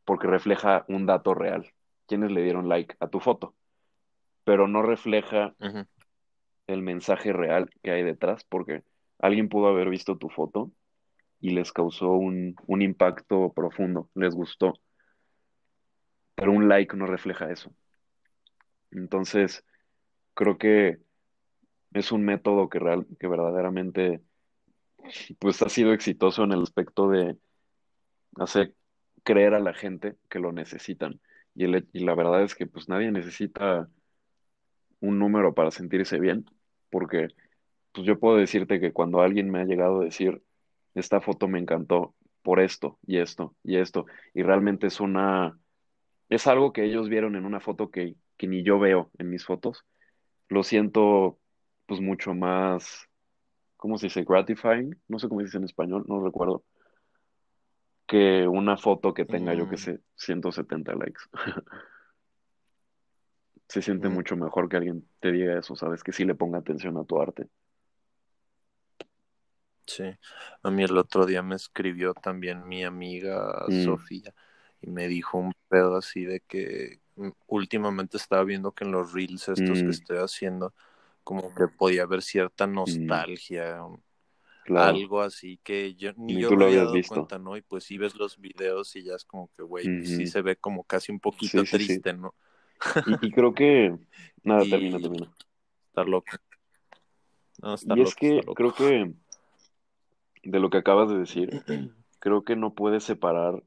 [0.05, 1.73] porque refleja un dato real.
[2.07, 3.55] ¿Quiénes le dieron like a tu foto?
[4.45, 5.55] pero no refleja
[6.67, 8.83] el mensaje real que hay detrás, porque
[9.19, 10.73] alguien pudo haber visto tu foto
[11.41, 14.75] y les causó un, un impacto profundo, les gustó,
[16.41, 17.71] pero un like no refleja eso.
[18.91, 19.63] Entonces,
[20.33, 20.97] creo que
[21.93, 24.23] es un método que, real, que verdaderamente
[25.39, 27.37] pues ha sido exitoso en el aspecto de
[28.37, 28.75] hacer
[29.23, 31.21] creer a la gente que lo necesitan.
[31.55, 33.91] Y, y la verdad es que pues nadie necesita
[35.01, 36.47] un número para sentirse bien,
[36.89, 37.29] porque
[37.93, 40.43] pues yo puedo decirte que cuando alguien me ha llegado a decir,
[40.95, 45.59] esta foto me encantó por esto y esto y esto, y realmente es una,
[46.31, 49.45] es algo que ellos vieron en una foto que, que ni yo veo en mis
[49.45, 49.85] fotos,
[50.49, 51.39] lo siento
[51.87, 53.09] pues mucho más,
[53.77, 54.25] ¿cómo se dice?
[54.25, 56.65] Gratifying, no sé cómo se dice en español, no recuerdo,
[58.07, 59.79] que una foto que tenga, yo que mm.
[59.79, 61.21] sé, 170 likes.
[63.69, 64.13] se siente mm.
[64.13, 66.05] mucho mejor que alguien te diga eso, ¿sabes?
[66.05, 67.49] Que sí le ponga atención a tu arte.
[69.87, 70.05] Sí,
[70.63, 73.85] a mí el otro día me escribió también mi amiga mm.
[73.85, 74.33] Sofía
[74.81, 77.01] y me dijo un pedo así de que
[77.47, 80.73] últimamente estaba viendo que en los reels estos que estoy haciendo
[81.23, 83.79] como que podía haber cierta nostalgia,
[84.69, 87.57] algo así que yo ni, yo me había dado cuenta, ¿no?
[87.57, 90.43] Y pues si ves los videos y ya es como que, güey, pues sí se
[90.43, 92.35] ve como casi un poquito triste, ¿no?
[93.21, 93.97] y, creo que...
[94.43, 95.31] Nada, termina, termina.
[95.89, 96.27] Estar loco.
[97.63, 99.13] No, y es que creo que
[100.43, 101.51] de lo que acabas de decir,
[102.19, 103.63] creo que no puedes separar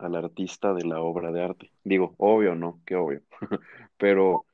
[0.00, 1.72] al artista de la obra de arte.
[1.84, 3.22] Digo, obvio, no, qué obvio.
[3.96, 4.46] Pero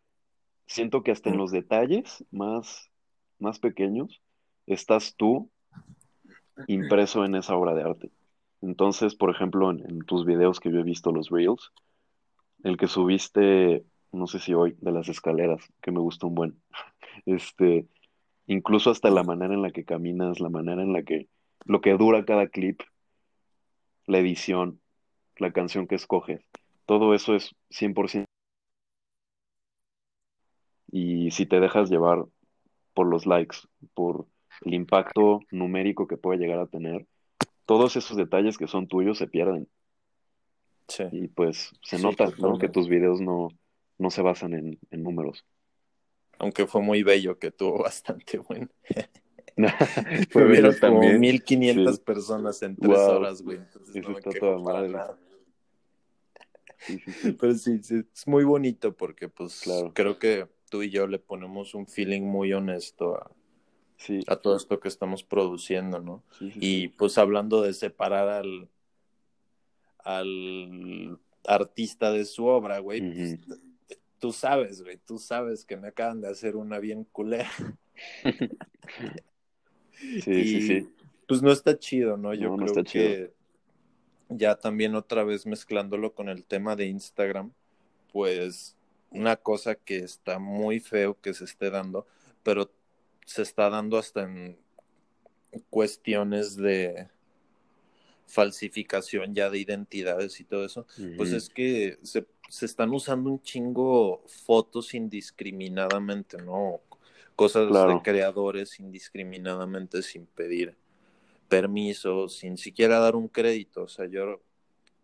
[0.66, 2.90] siento que hasta en los detalles más,
[3.38, 4.22] más pequeños
[4.66, 5.50] estás tú
[6.66, 8.10] impreso en esa obra de arte.
[8.62, 11.72] Entonces, por ejemplo, en, tus videos que yo he visto, los reels,
[12.64, 16.62] el que subiste, no sé si hoy, de las escaleras, que me gustó un buen,
[17.26, 17.86] este,
[18.46, 21.28] incluso hasta la manera en la que caminas, la manera en la que,
[21.64, 22.80] lo que dura cada clip,
[24.06, 24.80] la edición,
[25.38, 26.42] la canción que escoges,
[26.86, 28.26] todo eso es 100%
[30.90, 32.24] y si te dejas llevar
[32.94, 33.58] por los likes,
[33.94, 34.26] por
[34.64, 37.06] el impacto numérico que puede llegar a tener,
[37.66, 39.68] todos esos detalles que son tuyos se pierden.
[40.88, 41.04] Sí.
[41.12, 42.58] Y pues se nota, ¿no?
[42.58, 43.48] Que tus videos no,
[43.98, 45.44] no se basan en, números.
[46.38, 48.68] Aunque fue muy bello, que tuvo bastante bueno.
[50.30, 51.20] fue bello como también.
[51.20, 53.58] 1500 personas en tres horas, güey.
[53.58, 54.94] Entonces Eso está toda madre.
[57.40, 59.62] Pero sí, es muy bonito porque pues
[59.94, 63.30] creo que tú y yo le ponemos un feeling muy honesto a,
[64.26, 66.22] a todo esto que estamos produciendo, ¿no?
[66.40, 68.68] y pues hablando de separar al,
[69.98, 73.60] al artista de su obra, güey, pues,
[74.18, 77.50] tú sabes, güey, tú sabes que me acaban de hacer una bien culera.
[79.98, 80.88] sí, sí, sí.
[81.26, 82.34] Pues no está chido, ¿no?
[82.34, 83.35] Yo creo que
[84.28, 87.52] ya también otra vez mezclándolo con el tema de Instagram,
[88.12, 88.76] pues
[89.10, 92.06] una cosa que está muy feo que se esté dando,
[92.42, 92.70] pero
[93.24, 94.58] se está dando hasta en
[95.70, 97.08] cuestiones de
[98.26, 100.86] falsificación ya de identidades y todo eso,
[101.16, 106.80] pues es que se, se, están usando un chingo fotos indiscriminadamente, ¿no?
[107.36, 110.76] Cosas de creadores indiscriminadamente sin pedir
[111.48, 113.84] permiso, sin siquiera dar un crédito.
[113.84, 114.40] O sea, yo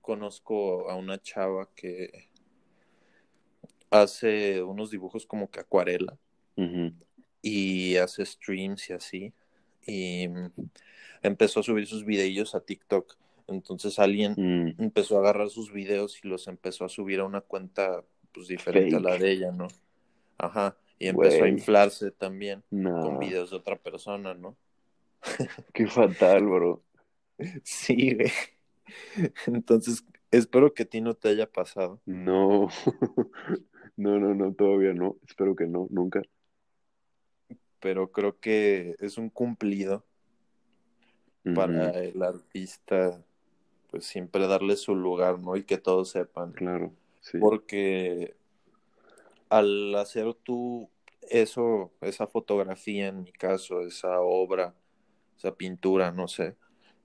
[0.00, 2.28] conozco a una chava que
[3.90, 6.18] hace unos dibujos como que acuarela
[7.42, 9.33] y hace streams y así.
[9.87, 10.28] Y
[11.22, 13.16] empezó a subir sus videos a TikTok.
[13.48, 14.83] Entonces alguien mm.
[14.83, 18.02] empezó a agarrar sus videos y los empezó a subir a una cuenta
[18.33, 19.68] pues diferente a la de ella, ¿no?
[20.38, 20.76] Ajá.
[20.98, 24.57] Y empezó a inflarse también con videos de otra persona, ¿no?
[25.75, 26.83] Qué fatal, bro.
[27.65, 28.33] Sí, güey.
[29.47, 32.01] Entonces, espero que a ti no te haya pasado.
[32.07, 32.69] No.
[33.95, 35.16] No, no, no, todavía no.
[35.29, 36.23] Espero que no, nunca.
[37.79, 40.03] Pero creo que es un cumplido
[41.55, 43.23] para el artista,
[43.91, 45.57] pues siempre darle su lugar, ¿no?
[45.57, 46.53] Y que todos sepan.
[46.53, 47.39] Claro, sí.
[47.39, 48.35] Porque
[49.51, 50.89] al hacer tú
[51.29, 54.75] eso, esa fotografía en mi caso, esa obra,
[55.37, 56.57] esa pintura, no sé,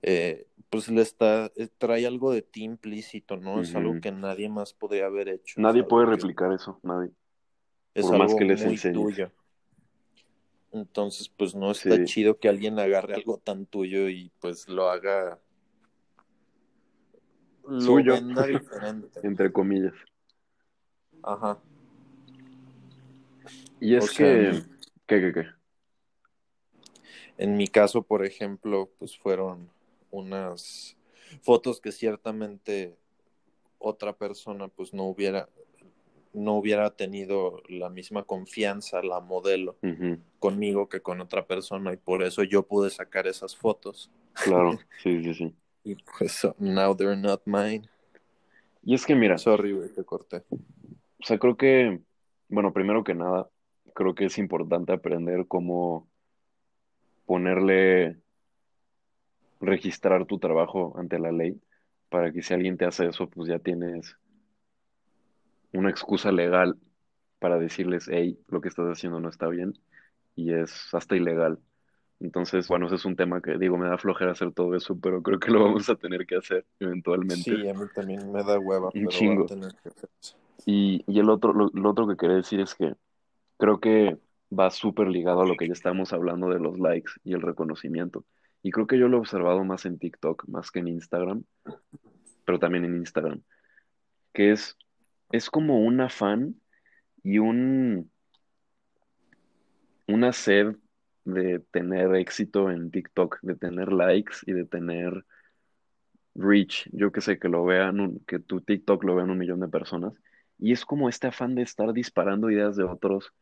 [0.02, 3.60] eh, pues le está, eh, trae algo de ti implícito, ¿no?
[3.60, 5.60] Es algo que nadie más podría haber hecho.
[5.60, 7.10] Nadie puede replicar eso, nadie.
[7.94, 9.30] Es algo más que les muy tuyo.
[10.70, 15.40] Entonces, pues no está chido que alguien agarre algo tan tuyo y pues lo haga
[17.80, 18.14] suyo,
[19.22, 19.94] entre comillas.
[21.22, 21.58] Ajá.
[23.80, 24.62] Y es que,
[25.06, 25.57] ¿qué, qué, qué?
[27.38, 29.70] En mi caso, por ejemplo, pues fueron
[30.10, 30.96] unas
[31.42, 32.96] fotos que ciertamente
[33.78, 35.48] otra persona pues no hubiera
[36.32, 39.76] no hubiera tenido la misma confianza la modelo
[40.38, 44.10] conmigo que con otra persona y por eso yo pude sacar esas fotos.
[44.34, 45.54] Claro, sí, sí, sí.
[45.84, 47.88] y pues now they're not mine.
[48.82, 50.44] Y es que mira, sorry, güey, te corté.
[50.50, 52.00] O sea, creo que
[52.48, 53.48] bueno, primero que nada,
[53.94, 56.07] creo que es importante aprender cómo
[57.28, 58.16] ponerle
[59.60, 61.60] registrar tu trabajo ante la ley
[62.08, 64.16] para que si alguien te hace eso, pues ya tienes
[65.74, 66.78] una excusa legal
[67.38, 69.74] para decirles, hey, lo que estás haciendo no está bien
[70.36, 71.58] y es hasta ilegal.
[72.18, 75.22] Entonces, bueno, ese es un tema que digo, me da flojera hacer todo eso, pero
[75.22, 77.42] creo que lo vamos a tener que hacer eventualmente.
[77.42, 79.44] Sí, a mí también me da hueva, pero chingo.
[79.44, 80.38] a tener que hacer eso.
[80.64, 82.94] Y, y el otro, lo, lo, otro que quería decir es que
[83.58, 84.16] creo que
[84.56, 88.24] va súper ligado a lo que ya estamos hablando de los likes y el reconocimiento.
[88.62, 91.44] Y creo que yo lo he observado más en TikTok, más que en Instagram,
[92.44, 93.42] pero también en Instagram,
[94.32, 94.76] que es,
[95.30, 96.60] es como un afán
[97.22, 98.10] y un,
[100.06, 100.76] una sed
[101.24, 105.24] de tener éxito en TikTok, de tener likes y de tener
[106.34, 106.88] reach.
[106.92, 110.14] Yo que sé, que lo vean, que tu TikTok lo vean un millón de personas.
[110.58, 113.32] Y es como este afán de estar disparando ideas de otros,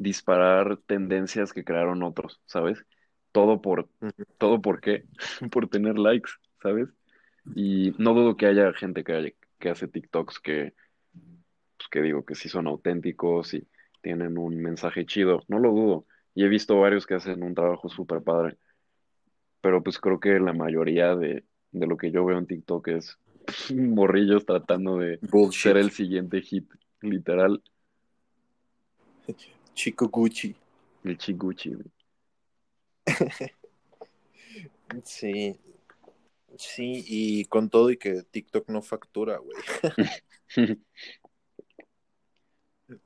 [0.00, 2.84] disparar tendencias que crearon otros, ¿sabes?
[3.32, 3.88] Todo por,
[4.38, 5.04] todo por qué?
[5.52, 6.30] por tener likes,
[6.62, 6.88] ¿sabes?
[7.54, 10.72] Y no dudo que haya gente que, que hace TikToks que,
[11.12, 13.68] pues que digo, que sí son auténticos y
[14.00, 16.06] tienen un mensaje chido, no lo dudo.
[16.34, 18.56] Y he visto varios que hacen un trabajo súper padre.
[19.60, 23.18] Pero pues creo que la mayoría de, de lo que yo veo en TikTok es
[23.74, 25.20] morrillos tratando de
[25.50, 26.72] ser el siguiente hit,
[27.02, 27.62] literal.
[29.80, 30.54] Chico Gucci.
[31.04, 31.74] El Chiguchi,
[35.04, 35.58] sí.
[36.58, 39.56] Sí, y con todo y que TikTok no factura, güey.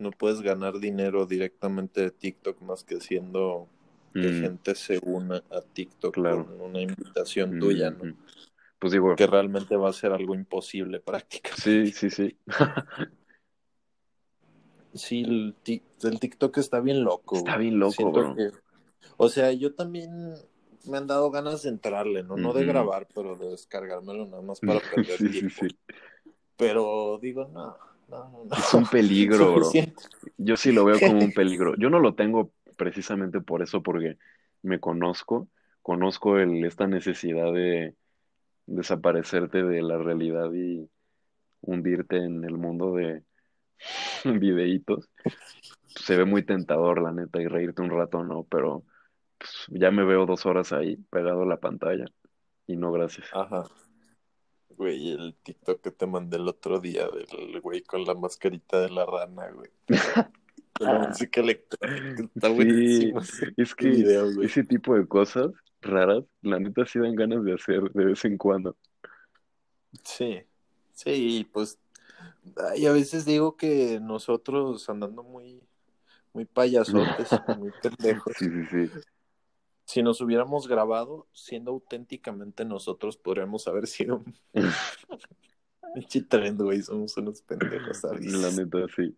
[0.01, 3.69] no puedes ganar dinero directamente de TikTok más que siendo
[4.13, 4.41] que mm.
[4.41, 8.07] gente se una a TikTok con una invitación tuya, ¿no?
[8.07, 8.17] Mm,
[8.81, 9.15] pues digo.
[9.15, 11.93] Que realmente va a ser algo imposible prácticamente.
[11.93, 12.37] Sí, sí, sí.
[14.95, 15.55] Sí, el,
[16.19, 17.37] TikTok está bien loco.
[17.37, 18.37] Está bien loco, bro.
[19.17, 20.35] o sea, yo también
[20.87, 22.37] me han dado ganas de entrarle, ¿no?
[22.37, 25.55] No de grabar, pero de descargármelo nada más para perder sí, tiempo.
[25.61, 26.33] Sí, sí.
[26.57, 27.77] Pero digo, no,
[28.09, 28.57] no, no.
[28.57, 29.71] Es un peligro, bro.
[30.37, 31.75] Yo sí lo veo como un peligro.
[31.77, 34.19] Yo no lo tengo precisamente por eso, porque
[34.63, 35.49] me conozco,
[35.83, 37.95] conozco el, esta necesidad de
[38.67, 40.89] desaparecerte de la realidad y
[41.61, 43.23] hundirte en el mundo de
[44.25, 45.09] videitos.
[45.87, 48.45] Se ve muy tentador, la neta, y reírte un rato, ¿no?
[48.45, 48.85] Pero
[49.39, 52.07] pues, ya me veo dos horas ahí, pegado a la pantalla.
[52.67, 53.29] Y no, gracias.
[53.33, 53.65] Ajá.
[54.71, 58.91] Güey, el TikTok que te mandé el otro día del güey con la mascarita de
[58.91, 59.71] la rana, güey.
[60.81, 62.29] la música electrónica.
[62.35, 63.21] Está buenísimo.
[63.57, 63.91] es que
[64.43, 68.37] ese tipo de cosas raras, la neta sí dan ganas de hacer de vez en
[68.37, 68.77] cuando.
[70.03, 70.43] Sí,
[70.93, 71.79] sí, pues
[72.77, 75.63] y a veces digo que nosotros andando muy,
[76.33, 77.29] muy payasotes,
[77.59, 78.35] muy pendejos.
[78.37, 79.01] Sí, sí, sí.
[79.87, 84.23] Si nos hubiéramos grabado siendo auténticamente nosotros, podríamos haber sido
[86.29, 86.83] trend, güey.
[86.83, 88.25] Somos unos pendejos, ¿sabes?
[88.25, 89.15] La neta, sí.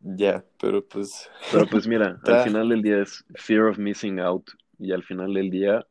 [0.00, 1.30] Ya, pero pues.
[1.50, 4.50] Pero pues mira, al final del día es fear of missing out.
[4.78, 5.86] Y al final del día,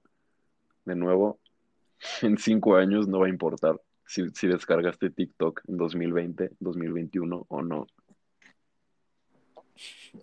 [0.86, 1.40] de nuevo,
[2.22, 7.62] en cinco años no va a importar si, si descargaste TikTok en 2020, 2021 o
[7.62, 7.88] no.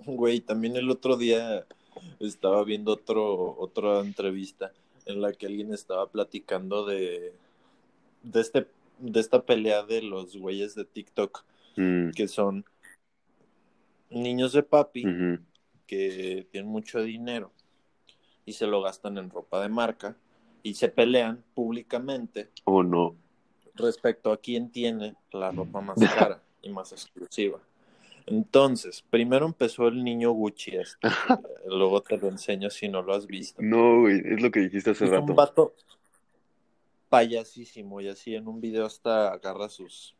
[0.06, 1.66] Güey, también el otro día
[2.20, 4.72] estaba viendo otro, otra entrevista
[5.06, 7.32] en la que alguien estaba platicando de,
[8.22, 8.68] de, este,
[8.98, 11.44] de esta pelea de los güeyes de TikTok,
[11.76, 12.10] mm.
[12.10, 12.64] que son
[14.10, 15.04] niños de papi
[15.86, 17.52] que tienen mucho dinero
[18.44, 20.16] y se lo gastan en ropa de marca
[20.62, 22.50] y se pelean públicamente.
[22.64, 23.16] ¿O no?
[23.80, 27.58] Respecto a quién tiene la ropa más cara y más exclusiva.
[28.26, 31.08] Entonces, primero empezó el niño Gucci este,
[31.66, 33.60] luego te lo enseño si no lo has visto.
[33.62, 35.24] No, güey, es lo que dijiste hace rato.
[35.24, 35.74] un vato
[37.08, 40.14] payasísimo y así en un video hasta agarra sus,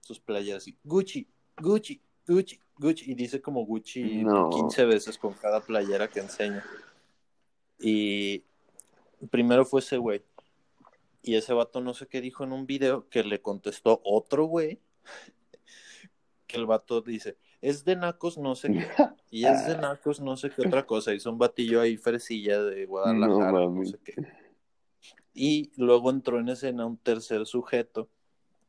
[0.00, 5.60] sus playas y Gucci, Gucci, Gucci, Gucci y dice como Gucci 15 veces con cada
[5.60, 6.64] playera que enseña.
[7.78, 8.42] Y
[9.30, 10.22] primero fue ese güey.
[11.22, 14.80] Y ese vato no sé qué dijo en un video que le contestó otro güey.
[16.46, 18.86] Que el vato dice, es de Nacos no sé qué.
[19.30, 21.14] Y es de Nacos no sé qué otra cosa.
[21.14, 24.14] Hizo un batillo ahí fresilla de Guadalajara, no, sé qué.
[25.32, 28.08] Y luego entró en escena un tercer sujeto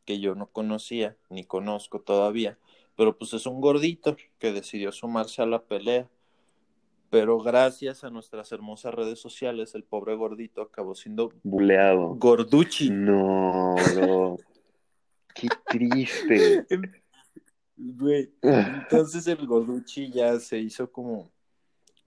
[0.06, 2.60] que yo no conocía, ni conozco todavía.
[2.96, 6.08] Pero pues es un gordito que decidió sumarse a la pelea.
[7.12, 12.16] Pero gracias a nuestras hermosas redes sociales, el pobre gordito acabó siendo buleado.
[12.16, 12.90] Gorduchi.
[12.90, 14.38] No, no.
[15.36, 16.66] Qué triste.
[17.76, 18.32] Güey.
[18.42, 21.30] Entonces el Gorduchi ya se hizo como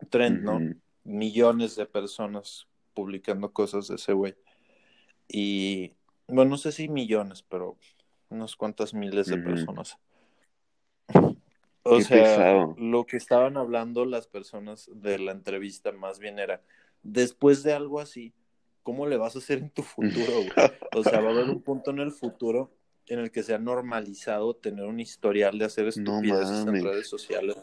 [0.08, 0.58] trend, ¿no?
[1.04, 4.34] Millones de personas publicando cosas de ese güey.
[5.28, 5.92] Y
[6.28, 7.76] bueno, no sé si millones, pero
[8.30, 9.98] unas cuantas miles de personas.
[11.84, 16.62] O sea, lo que estaban hablando las personas de la entrevista más bien era,
[17.02, 18.32] después de algo así,
[18.82, 20.70] ¿cómo le vas a hacer en tu futuro, güey?
[20.96, 22.72] O sea, va a haber un punto en el futuro
[23.06, 27.56] en el que se ha normalizado tener un historial de hacer estupideces en redes sociales.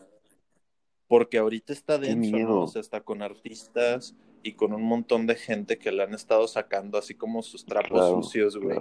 [1.08, 2.62] Porque ahorita está denso, ¿no?
[2.62, 6.48] O sea, está con artistas y con un montón de gente que le han estado
[6.48, 8.80] sacando así como sus trapos sucios, güey.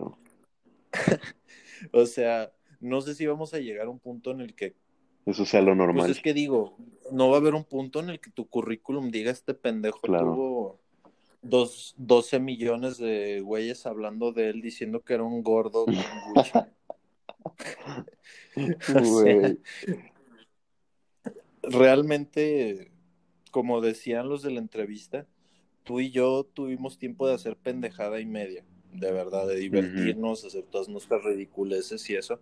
[1.93, 4.77] o sea, no sé si vamos a llegar a un punto en el que
[5.27, 6.07] eso sea lo normal.
[6.07, 6.77] Pues es que digo,
[7.13, 10.81] no va a haber un punto en el que tu currículum diga este pendejo tuvo
[11.43, 15.87] dos, 12 millones de güeyes hablando de él diciendo que era un gordo
[21.63, 22.91] realmente,
[23.51, 25.27] como decían los de la entrevista,
[25.85, 30.65] tú y yo tuvimos tiempo de hacer pendejada y media, de verdad, de divertirnos, hacer
[30.65, 32.41] todas nuestras ridiculeces y eso,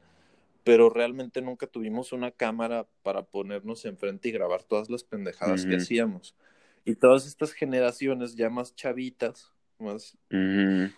[0.68, 5.76] pero realmente nunca tuvimos una cámara para ponernos enfrente y grabar todas las pendejadas que
[5.76, 6.36] hacíamos.
[6.84, 10.18] Y todas estas generaciones ya más chavitas, más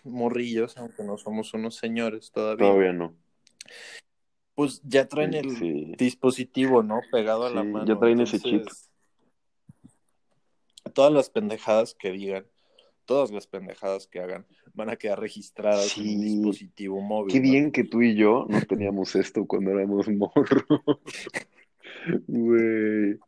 [0.03, 2.67] morrillos, aunque no somos unos señores todavía.
[2.67, 3.15] Todavía no.
[4.55, 6.99] Pues ya traen el dispositivo, ¿no?
[7.09, 7.85] Pegado a la mano.
[7.85, 8.67] Ya traen ese chip.
[10.93, 12.45] Todas las pendejadas que digan,
[13.11, 17.33] todas las pendejadas que hagan, van a quedar registradas en un dispositivo móvil.
[17.33, 20.63] Qué bien que tú y yo no teníamos esto cuando éramos morros.
[22.27, 23.19] Güey.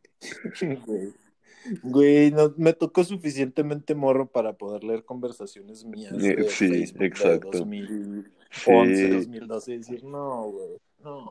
[1.82, 7.02] Güey, no, me tocó suficientemente morro para poder leer conversaciones mías eh, de sí, Facebook
[7.02, 7.50] exacto.
[7.50, 11.30] de 2011, 2012 y decir, no, güey, no.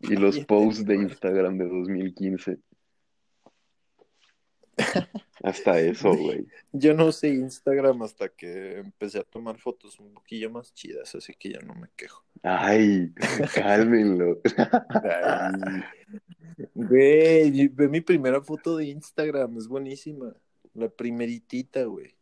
[0.00, 2.58] Y, los posts de Instagram de 2015.
[5.42, 6.46] Hasta eso, güey.
[6.72, 11.34] Yo no usé Instagram hasta que empecé a tomar fotos un poquillo más chidas, así
[11.34, 12.24] que ya no me quejo.
[12.42, 13.12] Ay,
[13.54, 14.40] cálmenlo.
[16.74, 20.34] Güey, ve mi primera foto de Instagram, es buenísima.
[20.74, 22.14] La primeritita, güey.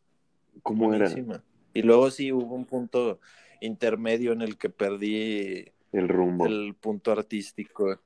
[0.63, 1.35] ¿Cómo buenísima.
[1.35, 1.45] era?
[1.75, 3.21] Y luego sí hubo un punto
[3.61, 6.47] intermedio en el que perdí el rumbo.
[6.47, 8.01] El punto artístico.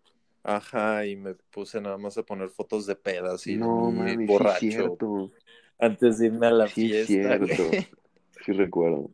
[0.49, 3.93] Ajá, y me puse nada más a poner fotos de pedas y no,
[4.27, 4.97] borracho.
[5.77, 7.47] antes de irme a la sí fiesta.
[7.47, 7.71] Cierto.
[8.45, 9.11] Sí recuerdo.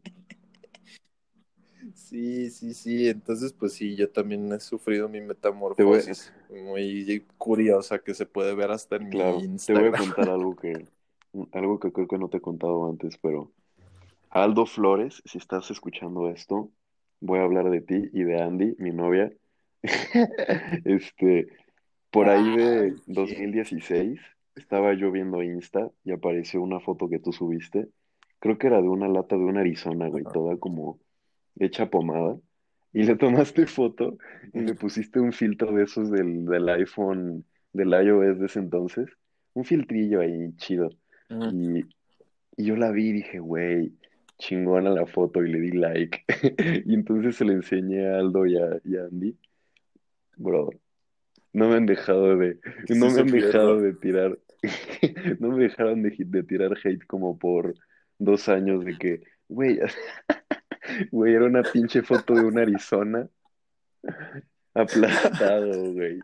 [1.95, 3.09] Sí, sí, sí.
[3.09, 8.71] Entonces, pues sí, yo también he sufrido mi metamorfosis muy curiosa que se puede ver
[8.71, 9.57] hasta en mi Instagram.
[9.65, 10.87] Te voy a contar algo que,
[11.53, 13.51] algo que creo que no te he contado antes, pero
[14.29, 16.69] Aldo Flores, si estás escuchando esto,
[17.21, 19.33] voy a hablar de ti y de Andy, mi novia.
[20.85, 21.49] este,
[22.11, 24.21] por ahí de 2016
[24.55, 27.89] estaba yo viendo Insta y apareció una foto que tú subiste.
[28.39, 31.01] Creo que era de una lata de una Arizona, güey, toda como
[31.59, 32.39] hecha pomada.
[32.93, 34.19] Y le tomaste foto
[34.53, 39.09] y le pusiste un filtro de esos del, del iPhone, del iOS de ese entonces.
[39.55, 40.91] Un filtrillo ahí chido.
[41.31, 41.87] Y,
[42.57, 43.95] y yo la vi y dije, güey,
[44.39, 46.25] chingona la foto y le di like.
[46.85, 49.35] y entonces se le enseñé a Aldo y a, y a Andy
[50.37, 50.71] bro,
[51.53, 52.59] no me han dejado de,
[52.89, 54.39] no me han dejado de tirar,
[55.41, 57.75] no me dejaron de, tirar hate como por
[58.19, 59.79] dos años de que, güey,
[61.11, 63.29] güey, era una pinche foto de un Arizona
[64.75, 66.21] aplastado, güey.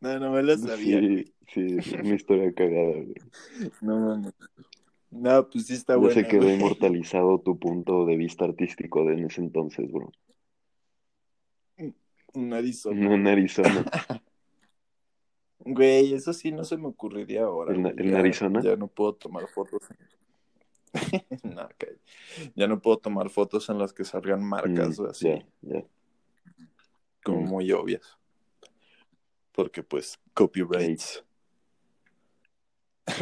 [0.00, 0.98] No, no me lo sabía.
[0.98, 3.14] Sí, sí, es una historia cagada, güey.
[3.80, 4.34] No mames.
[4.38, 4.69] No,
[5.10, 6.14] pues sí está bueno.
[6.14, 10.12] Ya se quedó inmortalizado tu punto de vista artístico de en ese entonces, bro.
[12.34, 13.08] Un Arizona.
[13.08, 13.84] Un Arizona.
[15.62, 17.74] Güey, eso sí no se me ocurriría ahora.
[17.74, 18.62] ¿El, Arizona?
[18.62, 19.82] Ya no puedo tomar fotos.
[21.44, 21.68] no,
[22.54, 25.44] Ya no puedo tomar fotos en las que salgan marcas mm, o así.
[27.22, 27.44] Como mm.
[27.44, 28.18] muy obvias.
[29.52, 31.24] Porque pues, copyrights.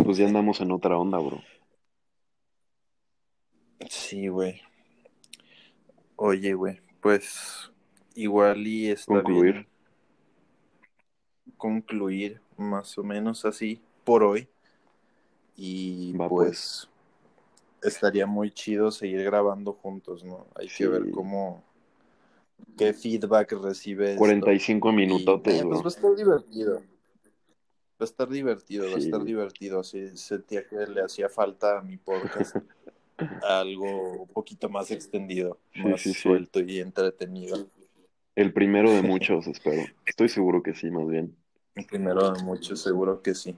[0.05, 1.43] Pues ya andamos en otra onda, bro.
[4.09, 4.63] Sí, güey.
[6.17, 7.71] Oye, güey, pues
[8.15, 9.53] igual y está Concluir.
[9.55, 9.67] bien
[11.59, 14.49] concluir más o menos así por hoy.
[15.57, 16.89] Y Va, pues
[17.83, 20.47] estaría muy chido seguir grabando juntos, ¿no?
[20.55, 20.85] Hay Sí.
[20.85, 21.63] que ver cómo
[22.79, 24.19] qué feedback recibe esto.
[24.21, 26.77] 45 Y, minutotes, eh, pues va a estar divertido.
[26.77, 26.83] Va
[28.01, 29.81] a estar divertido, va a estar divertido.
[29.81, 32.57] Así sentía que le hacía falta a mi podcast
[33.43, 36.29] algo un poquito más extendido, Sí, más sí, sí.
[36.29, 37.67] suelto y entretenido.
[38.35, 39.85] El primero de muchos, espero.
[40.07, 41.37] Estoy seguro que sí, más bien.
[41.75, 43.57] El primero de muchos, seguro que sí.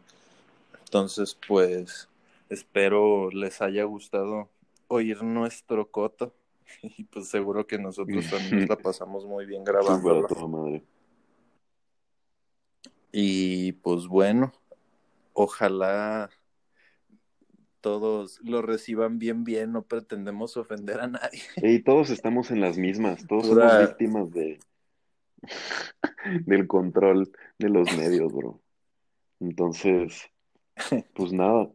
[0.84, 2.08] Entonces, pues,
[2.48, 4.50] espero les haya gustado
[4.88, 6.34] oír nuestro coto.
[6.82, 10.26] Y pues seguro que nosotros también nos la pasamos muy bien grabando.
[10.48, 10.84] madre.
[13.12, 14.52] Y pues bueno,
[15.32, 16.30] ojalá
[17.80, 19.72] todos lo reciban bien, bien.
[19.72, 21.42] No pretendemos ofender a nadie.
[21.56, 23.26] Y todos estamos en las mismas.
[23.26, 24.58] Todos Pura- somos víctimas de
[26.44, 28.60] del control de los medios, bro.
[29.40, 30.28] Entonces,
[31.14, 31.70] pues nada.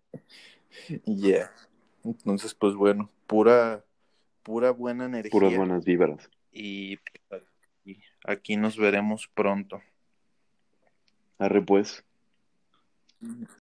[1.06, 1.52] Yeah.
[2.04, 3.84] Entonces, pues bueno, pura,
[4.44, 5.32] pura buena energía.
[5.32, 6.30] Puras buenas vibras.
[6.52, 7.00] Y
[7.32, 9.82] aquí- aquí nos veremos pronto.
[11.40, 12.04] Arre pues.